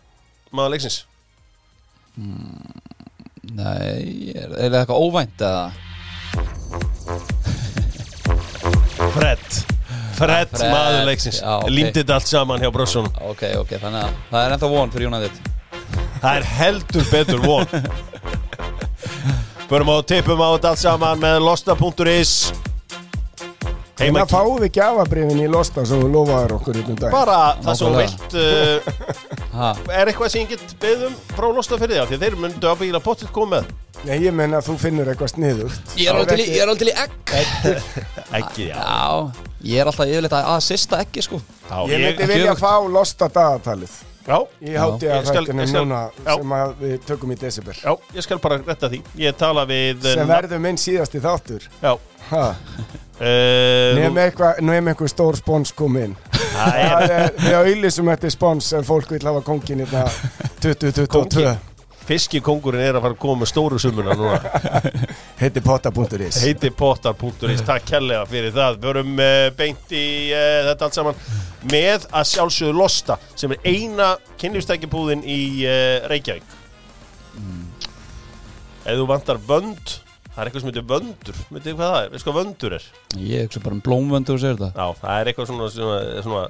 [0.52, 0.98] maður leiksins?
[3.48, 5.72] Nei, er, það eitthvað óvænt eða?
[9.16, 9.77] Fred
[10.18, 11.40] Fred, Fred, maður leiksins.
[11.44, 11.70] já, ok.
[11.70, 15.12] límdi þetta allt saman hjá Brosson Ok, ok, þannig að það er ennþá von fyrir
[15.12, 15.52] United.
[16.18, 17.68] Það er heldur betur von.
[19.70, 22.34] Förum á tippum á þetta allt saman með losta.is
[23.98, 27.14] En Heima það fáum við gjafabrifin í Losta sem þú lofaður okkur hérna um dag.
[27.16, 32.02] Bara það sem vilt uh, er eitthvað sem ég get beðum frá losta fyrir því?
[32.04, 33.72] Að þeir myndu að bíla pottitt koma með.
[34.06, 35.96] Nei, ég menna að þú finnur eitthvað sniðugt.
[35.98, 37.16] Ég er alveg til í- er egg.
[38.38, 38.78] Ekki, já.
[38.78, 41.42] Já, ég er alltaf yfirleitt að að sista eggi sko.
[41.66, 43.98] Já Ég myndi vilja fá losta dagatalið
[44.28, 46.36] já, Í Ég skal- þættinum ég skal- núna já.
[46.36, 49.02] sem að við tökum í desember já, ég skal bara retta því.
[49.18, 50.06] Ég tala við...
[50.06, 51.96] eh, sem verður minn síðasti þáttur Já.
[53.18, 58.12] Uh, Nefn eitthvað nefn eitthvað stór spons kom inn það er Það er, við auðlýsum
[58.14, 60.04] eftir spons en fólk vil hafa kongin hérna
[60.62, 61.58] 2022 Kónginn?
[62.08, 64.38] Fiskikongurinn er að fara að koma með stóru sumuna núna.
[65.42, 68.78] heiti potta.is Heiti potar.is, takk kærlega fyrir það.
[68.78, 71.20] Við vorum uh, beint í uh, þetta allt saman
[71.68, 76.56] með að sjálfsögðu Losta sem er eina kynlífstækjabúðin í uh, Reykjavík.
[78.88, 79.98] Ef þú vantar vönd,
[80.32, 81.42] það er eitthvað sem heitir vöndur.
[81.52, 82.14] Veitir hvað það er?
[82.14, 82.88] Veist hvað vöndur er?
[83.20, 86.46] Ég hugsa bara um blómvöndu og segir þetta Já, það er eitthvað svona, svona, svona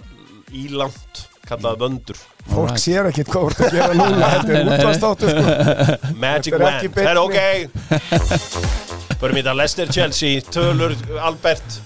[0.53, 2.19] ílant kallað vöndur.
[2.47, 2.83] Fólk Alright.
[2.83, 6.13] sér ekki hvað ert að gera núna Þetta er útvastáttur sko.
[6.21, 7.39] Magic Man, það er ok?
[9.17, 9.55] Förum í þetta.
[9.57, 10.93] Leicester Chelsea Tölur
[11.25, 11.79] Albert.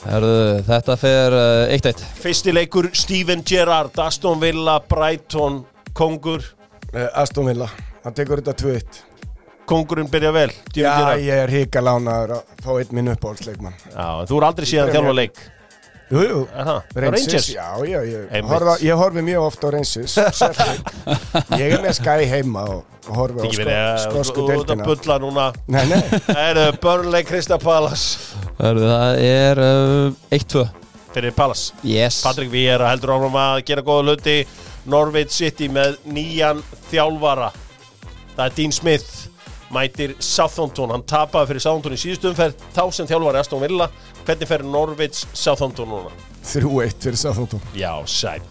[0.00, 5.58] Herðu, þetta fer uh, 1-1 Fyrsti leikur Steven Gerrard Aston Villa, Brighton
[5.92, 6.40] Kongur.
[6.94, 7.68] Eh, Aston Villa,
[8.06, 9.02] hann tekur þetta 2-1
[9.68, 11.20] Kongurinn byrja vel Steven Já, Gerrard.
[11.26, 13.76] ég er híka lánaður að fá einn minn uppáhaldsleikmann.
[13.92, 15.42] Já, en þú er aldrei síðan þjálfa leik
[16.10, 16.82] Jú, jú, Er?
[17.06, 20.16] Rangers, já, já, ég, horfa, ég horfi mjög ofta á Rangers.
[21.54, 23.76] Ég er með Sky heima og horfi á sko,
[24.08, 25.44] skosku Þú ert að bulla núna.
[25.70, 28.34] Nei, nei, Það eru Burnley Krista Palace.
[28.58, 30.66] Herðu, það er uh, 1-2
[31.14, 31.78] Fyrir Palace.
[31.86, 32.20] Yes.
[32.26, 34.36] Patrik Víera heldur áfram að gera góða hluti.
[34.90, 37.52] Norwich City með nýjan þjálfara.
[38.34, 39.19] Það er Dean Smith
[39.74, 43.88] mætir Southampton, hann tapaði fyrir Southampton í síðustu umferð, þá sem þjálfari Aston Villa
[44.24, 46.12] hvernig fer Norwich Southampton núna?
[46.46, 47.62] 3-1 fyrir Southampton.
[47.78, 48.42] Já, sæl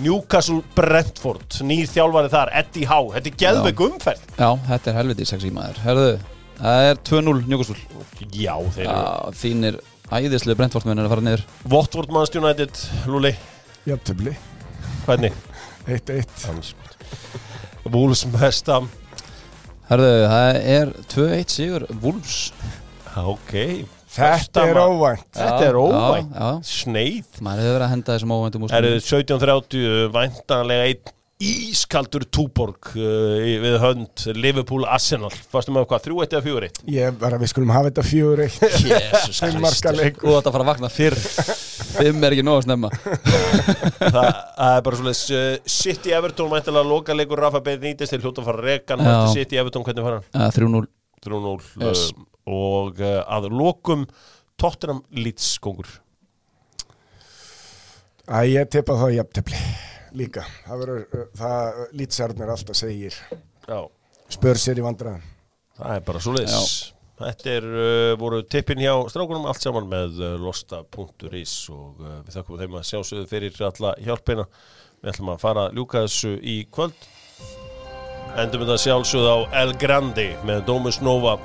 [0.00, 4.28] Newcastle Brentford, nýr þjálfari þar Eddie Howe, þetta er geðveik umferð.
[4.38, 5.80] Já, þetta er helviti sexy maður.
[5.84, 6.12] Herðu,
[6.60, 7.78] það er 2-0 Njókustúl
[8.30, 9.80] Já, þeir eru Já, þínir
[10.10, 11.44] æðislega brentvortmenn er að fara niður.
[11.72, 13.34] Watford Manchester United, Luli,
[13.88, 14.36] Jafntöfli,
[15.06, 15.36] hvernig?
[15.90, 16.74] 1-1
[17.90, 18.88] Wolves Mestam
[19.90, 22.34] Herðu, það er 2-1 sigur Wolves.
[23.18, 23.54] Ok.
[24.10, 25.24] Þetta er óvænt.
[25.34, 26.30] Þetta er óvænt.
[26.30, 27.40] Já, Sneið.
[27.42, 32.92] Maður hefur verið að henda þessum óvæntum Það eru úrslitum 17.30 væntanlega einn ískaldur túborg
[33.00, 35.32] uh, við hönd Liverpool Arsenal.
[35.50, 36.82] Fastum með hvað, 3-1 eða 4-1?
[36.94, 38.58] Ég bara, við skulum hafa þetta 4-1
[38.92, 40.22] Jesus Fimm marka leikur.
[40.28, 41.18] Þú ætti að fara að vakna fyrr
[41.90, 42.90] Fimm er ekki nóg að snemma.
[44.14, 48.42] Það það er bara svolítið uh, City Everton væntanlega loka leikur Rafa Benítez til hljóta
[48.42, 49.02] að fara rekan.
[49.34, 50.20] City Everton, hvernig fara?
[50.34, 50.46] Hann?
[50.46, 50.86] uh, 3-0
[51.26, 52.04] 3-0 Yes.
[52.48, 54.06] og uh, að lokum
[54.60, 55.88] Tottenham Leeds kongur
[58.30, 59.60] Æ, ég tippa það jafntöfli
[60.18, 63.16] Líka, það verður, uh, það lýtsarnir alltaf segir
[63.68, 63.80] Já,
[64.30, 65.22] Spör sér í vandræðum.
[65.80, 66.54] Það er bara svolítið
[67.20, 72.36] Þetta er, uh, voru tippin hjá strákunum allt saman með uh, losta.is og uh, við
[72.38, 74.46] þakkum þeim að sjásögðu fyrir alla hjálpina.
[75.00, 77.08] Við ætlum að fara að ljúka þessu í kvöld.
[78.40, 81.36] Endum þetta sjálfsögðu á El Grandi með Domus Nova.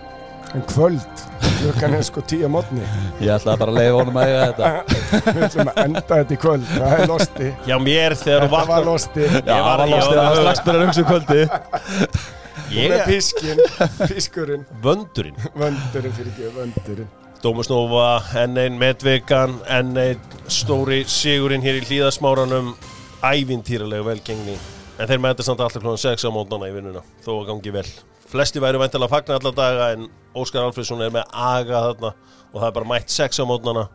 [0.55, 1.23] En kvöld,
[1.57, 2.83] klukkan er sko tíu mótni
[3.17, 4.99] Ég ætla bara að leiða honum að eiga þetta.
[5.35, 6.69] Við ætlum að enda þetta í kvöld.
[6.71, 7.49] Það er losti.
[7.65, 9.25] Já, mér þegar þú Þetta var losti.
[9.25, 11.41] Já, það var var- Það var strax byrjar um sig kvöldi
[12.71, 13.61] Með er pískin,
[14.09, 15.37] pískurinn vöndurinn.
[15.53, 17.13] Vöndurinn fyrir ekki, vöndurinn
[17.43, 22.71] Domus Nova, enn einn medvegan, enn einn stóri sigurinn hér í hlýðasmáranum.
[23.25, 24.55] Ævintýralega velgengni.
[24.97, 27.03] En þeir mæta samt alltaf klúan 6 á mótnana í vinnuna.
[27.25, 27.85] Þó að gangi vel.
[28.31, 32.57] Flesti væru væntalega að fagna alla daga en Óskar Alfredsson er með aga þarna og
[32.57, 33.85] það er bara mætt 6 á mótnana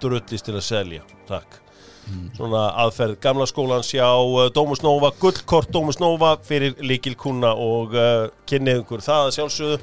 [0.00, 1.04] drullist til að selja.
[1.28, 1.58] Takk.
[2.36, 7.94] Svona aðferð gamla skólans hjá uh, Dómus Nova, gullkort Dómus Nova fyrir líkil kuna og
[7.94, 9.78] uh, kynnið ykkur það að sjálfsögðu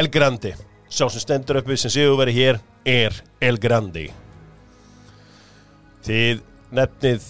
[0.00, 0.54] El Grandi
[0.90, 4.08] sá sem stendur uppi sem séu verið hér er El Grandi
[6.06, 6.42] þið
[6.74, 7.26] nefnið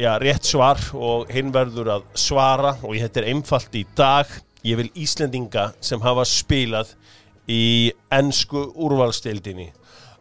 [0.00, 4.30] já, rétt svar og hinn verður að svara og þetta er einfalt í dag.
[4.64, 6.92] Ég vil Íslendinga sem hafa spilað
[7.48, 9.70] í ennsku úrvalstildinni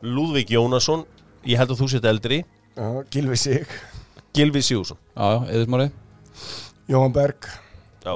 [0.08, 1.04] Lúðvík Jónasson
[1.44, 2.38] ég held að þú sett eldri
[2.76, 3.68] Já, Gilvi Sig,
[4.36, 4.98] Gilvi Sigurðsson.
[5.16, 5.90] Já, já, eðismári
[6.90, 7.46] Jóhann Berg.
[8.06, 8.16] Já.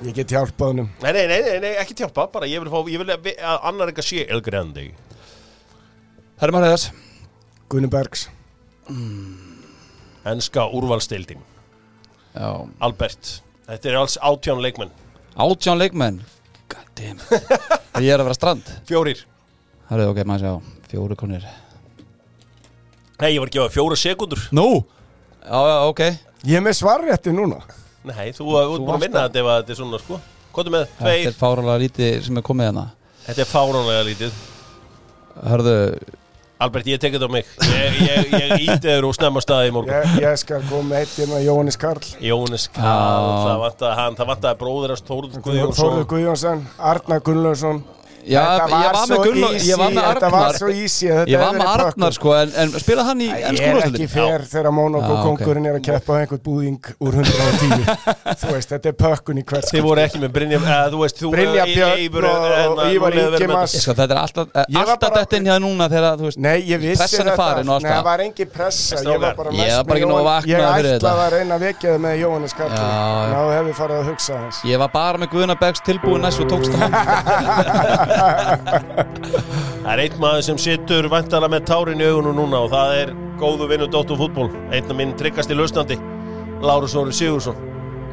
[0.00, 0.90] Ég get hjálpað honum.
[1.02, 3.68] Nei, nei, nei, nei, nei, ekki tjálpa bara ég vil, fá, ég vil að, að
[3.68, 4.90] annar eitthvað sé El Grandi
[6.40, 6.92] maður þess
[7.68, 8.28] Gunni Bergs.
[10.26, 11.42] Ennska úrvalstildin
[12.32, 12.48] Já,
[12.80, 14.92] Albert, þetta er alls átján leikmenn.
[15.34, 16.20] Átján leikmenn?
[16.70, 17.20] God damn.
[18.04, 18.70] Ég er að vera strand.
[18.88, 19.24] Fjórir.
[19.90, 21.44] Herri, ok, maður sjá Fjóru konir
[23.20, 24.66] Nei, ég var ekki á fjóra sekundur Nú,
[25.40, 26.00] Já, já, ok.
[26.46, 27.58] Ég er með svarrétti núna.
[28.08, 30.18] Nei, þú þú ert búin að varst vinna þetta ef að þetta er svona sko.
[30.54, 32.84] Kvotum með Þetta er tveir fáralega lítið sem er komið hérna.
[33.26, 34.40] Þetta er fáránlega lítið.
[35.50, 35.74] Hörðu,
[36.60, 37.52] Albert, ég tek þetta á mig.
[37.70, 39.94] Ég, ég, ég íti þér og snemma staði í morgun.
[39.96, 42.10] Ég, ég skal koma með eitt hérna Jóhannes Karl.
[42.20, 43.46] Jónis Karl, Já.
[43.46, 45.80] það vantaði hann Það vantaði bróður hans Þórður Guðjónsson.
[45.80, 47.80] Þórður Guðjónsson, Arnar Gunnlaugsson
[48.20, 51.30] Já, Þetta ég var með svo easy, ég var með Þetta var svo easy þetta
[51.32, 54.44] ég var með Arnar sko En, en spila hann í Ég ennsku er ekki fer
[54.50, 54.68] þegar
[55.14, 55.22] ok.
[55.24, 57.86] kongurinn er að keppa einhvern búðing úr 110
[58.42, 60.60] Þú veist, þetta er pökkun í hvert Þið voru ekki með Brynja
[61.32, 63.64] Brynja Björn og Ívar hefur þetta.
[63.80, 64.46] Sko, þetta er alltaf,
[64.76, 66.20] Ég var dett inn hérna núna þegar,
[66.84, 67.36] ég Pressan er þetta.
[67.40, 67.96] farin Nei, það.
[67.96, 68.04] það.
[68.10, 69.00] var engin pressa.
[69.00, 69.96] Ég var bara ég var
[70.50, 70.60] Ég
[70.90, 71.12] þetta.
[71.24, 72.70] að reyna að vekja það með Jóhannes Karl.
[72.70, 73.30] Já, já.
[73.30, 76.48] Ná hefði farið að hugsa hans Ég var bara með Guðna Bergs tilbúin næst og
[76.50, 76.90] tókst hann
[78.10, 83.12] Það er einn maður sem situr vantala með tárin í augunum núna og það er
[83.40, 85.96] góðu vinnu Dóttu fútból Einn af minn tryggasti lausnandi
[86.60, 87.69] Lárus Óri Sigursson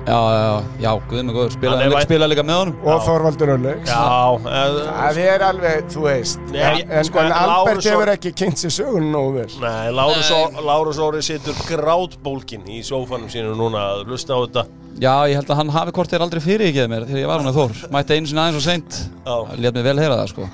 [0.08, 1.52] Já, já, já, já, Guðna góður.
[1.52, 2.76] Spila, vænt- spila líka með honum?
[2.88, 6.40] Og Þorvaldur eh, Það er alveg, þú veist.
[6.54, 9.52] Nei, En, en, sko, Albert og- hefur ekki kynnt sér sögun nógu vel.
[9.60, 14.64] Nei, Lárus, Óri situr grátbólkin í sófanum sínu núna að lusta á þetta.
[14.98, 17.52] Já, ég held að hann hafi hvort þér aldrei fyrirgefið mér þegar ég var hann
[17.52, 17.92] að Þór.
[17.94, 18.92] Mætti einu sinni aðeins og seint.
[19.28, 19.36] Já.
[19.60, 20.48] Lét mig vel heyra það, sko.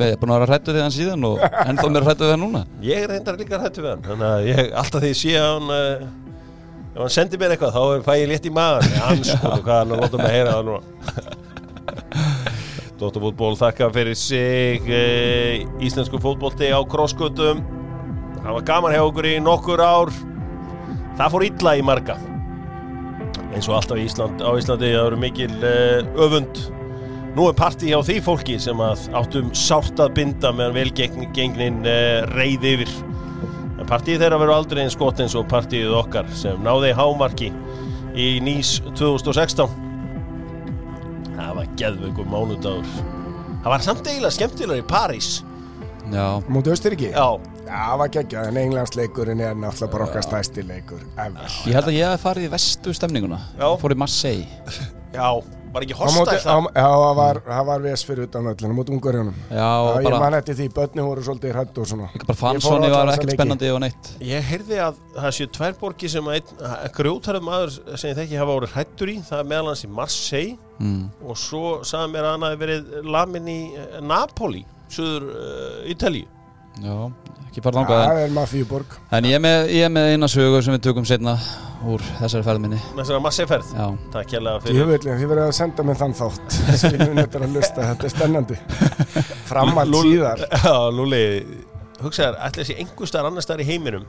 [0.00, 2.42] Ég er búin að vera hrættu við hann síðan og ennþá mér hrættu við hann
[2.48, 2.64] núna.
[2.82, 3.92] Ég er reyndar líka hrættu við
[5.36, 6.25] hann
[6.96, 9.92] Ef hann sendir mér eitthvað þá fæ ég létt í maðan Hann sko, hvað hann
[9.92, 10.82] að láta mig heyra það núna
[12.96, 17.60] Dóttar fútból þakka fyrir sig uh, Íslensku fótbolti á krosskutum
[18.46, 20.10] Það var gaman hjá okkur í nokkur ár.
[21.18, 22.14] Það fór illa í marga.
[23.50, 26.60] Eins og alltaf Ísland, á Íslandi það eru mikil uh, öfund.
[27.34, 32.22] Nú er partí hjá því fólki sem að áttum sárt að binda meðan velgengnin uh,
[32.36, 32.94] reyði yfir.
[33.76, 37.50] En partíð þeirra verður aldrei eins gott eins og partíð okkar sem náði hámarki
[38.16, 39.68] í Nýs 2016.
[41.36, 42.88] Það var geðveikur mánudagur.
[43.60, 45.28] Það var samt eiginlega skemmtilegur í París.
[46.12, 47.10] Já, Mútu Östuríki?
[47.10, 47.26] Já,
[47.66, 51.50] það var geggjað, en englandsleikurinn er náttúrulega bara okkar stæsti leikur ever.
[51.66, 53.66] ég held að ég hef farið í vestu stemninguna Já.
[53.82, 54.46] Fór í Marseille
[55.16, 55.26] já,
[55.76, 56.68] var ekki hostæl það?
[56.76, 56.88] Já,
[57.46, 59.40] það var, ves fyrir utan öllinu, mútið ungurjónum.
[59.50, 62.08] Já, Já, og ég man eftir því, börni voru svolítið hrætt og svona.
[62.16, 65.76] Ég á fansóni alla var ekkert spennandi og neitt Ég heyrði að það séu tvær
[65.80, 66.30] borgir sem
[66.96, 70.56] grjótarð maður sem ég þekki hafa orðið hrættur í, það er meðal hans í Marseille
[70.78, 71.02] mm.
[71.26, 76.28] og svo sagði mér að hann hafi verið lamin í eh, Napoli, söður uh, Ítalíu.
[76.84, 76.96] Já,
[77.56, 78.96] ekki fara langað Það er mafíuborg.
[79.16, 81.32] En ég er, með, ég með eina sögu sem við tökum setna
[81.86, 83.20] úr þessari ferð minni Með þessari.
[83.72, 84.90] Já, Takk Ég fyrir.
[84.90, 86.58] vil, þið verður að senda mér þann þátt.
[86.82, 88.58] Skiljum þetta að lusta, þetta er spennandi.
[89.50, 90.44] Framald Lúl- síðar.
[90.52, 91.22] Já, Lúli,
[92.02, 94.04] hugsaðar, ætla þessi einhver staðar annar staðar í heiminum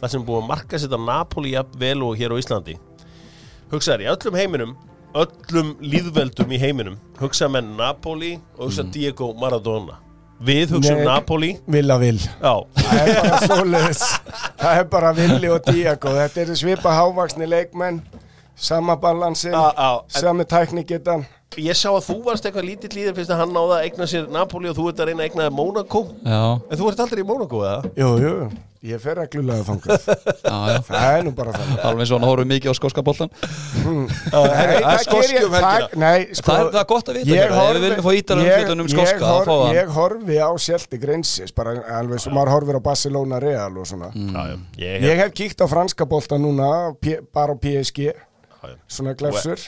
[0.00, 2.78] þar sem búið að marka setja Napoli jafn vel og hér á Íslandi.
[3.72, 4.74] Hugsaðar, í öllum heiminum,
[5.16, 9.98] öllum líðveldum í heiminum, hugsaðar menn Napoli og hugsaðar Diego Maradona.
[10.44, 11.06] Við hugsaðum Nei.
[11.08, 12.18] Napoli, Villa vil.
[12.40, 14.02] Það er bara svoleiðis.
[14.60, 16.12] Það er bara Villi og Diago.
[16.18, 18.02] Þetta eru svipa hávaksni leikmenn,
[18.54, 19.56] sama balansin,
[20.12, 21.24] sami tæknigetan.
[21.56, 24.26] Ég sá að þú varst eitthvað lítill líður fyrst að hann náða að eigna sér
[24.34, 26.06] Napoli og þú ert að reyna að eigna Monaco.
[26.26, 26.40] já,
[26.70, 27.92] En þú ert aldrei í Monaco, eða?
[27.96, 28.32] Jú, jú,
[28.86, 30.04] ég fer að glulega þangað.
[30.90, 31.78] Það er nú bara þannig.
[31.88, 33.30] Alveg hann horfum mikið á skóska boltan
[33.86, 36.10] Nei, það er það skoski ger ég- um helgina.
[36.12, 38.36] það- sko Það er, það gott að vita Ég hérna, horfi- við viljum fá ítar
[38.36, 43.72] um ég- það horfi á Celtic Rangers bara alveg sem maður horfir á Barcelona Real
[43.80, 44.30] og svona Mm.
[44.32, 46.94] Já, já, ég, Ég hef kíkt á franska bolta núna
[47.32, 48.12] bara á PSG,
[48.88, 49.58] svona glefsur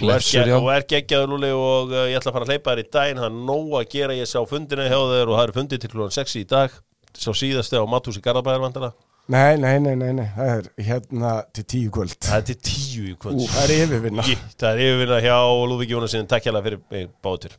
[0.00, 3.20] Glefsur, þú er geggjaður Lúli og ég ætla að fara að hleypa þér í daginn.
[3.20, 5.92] Það er nóg að gera, ég sá fundina hjá þér og það eru fundið til
[5.92, 6.76] klúan 6 í dag.
[7.20, 8.92] Sá síðasti á Matúsi Garðabæðar vandana
[9.30, 12.16] Nei, nei, nei, nei, nei, það er hérna til tíu kvöld.
[12.18, 13.44] Það er til tíu í kvöld.
[13.46, 14.24] Það er yfirvinna.
[14.26, 15.36] Shit, það er yfirvinna hjá
[15.70, 17.54] Lúvík Jónasin takk hérlega fyrir mig báður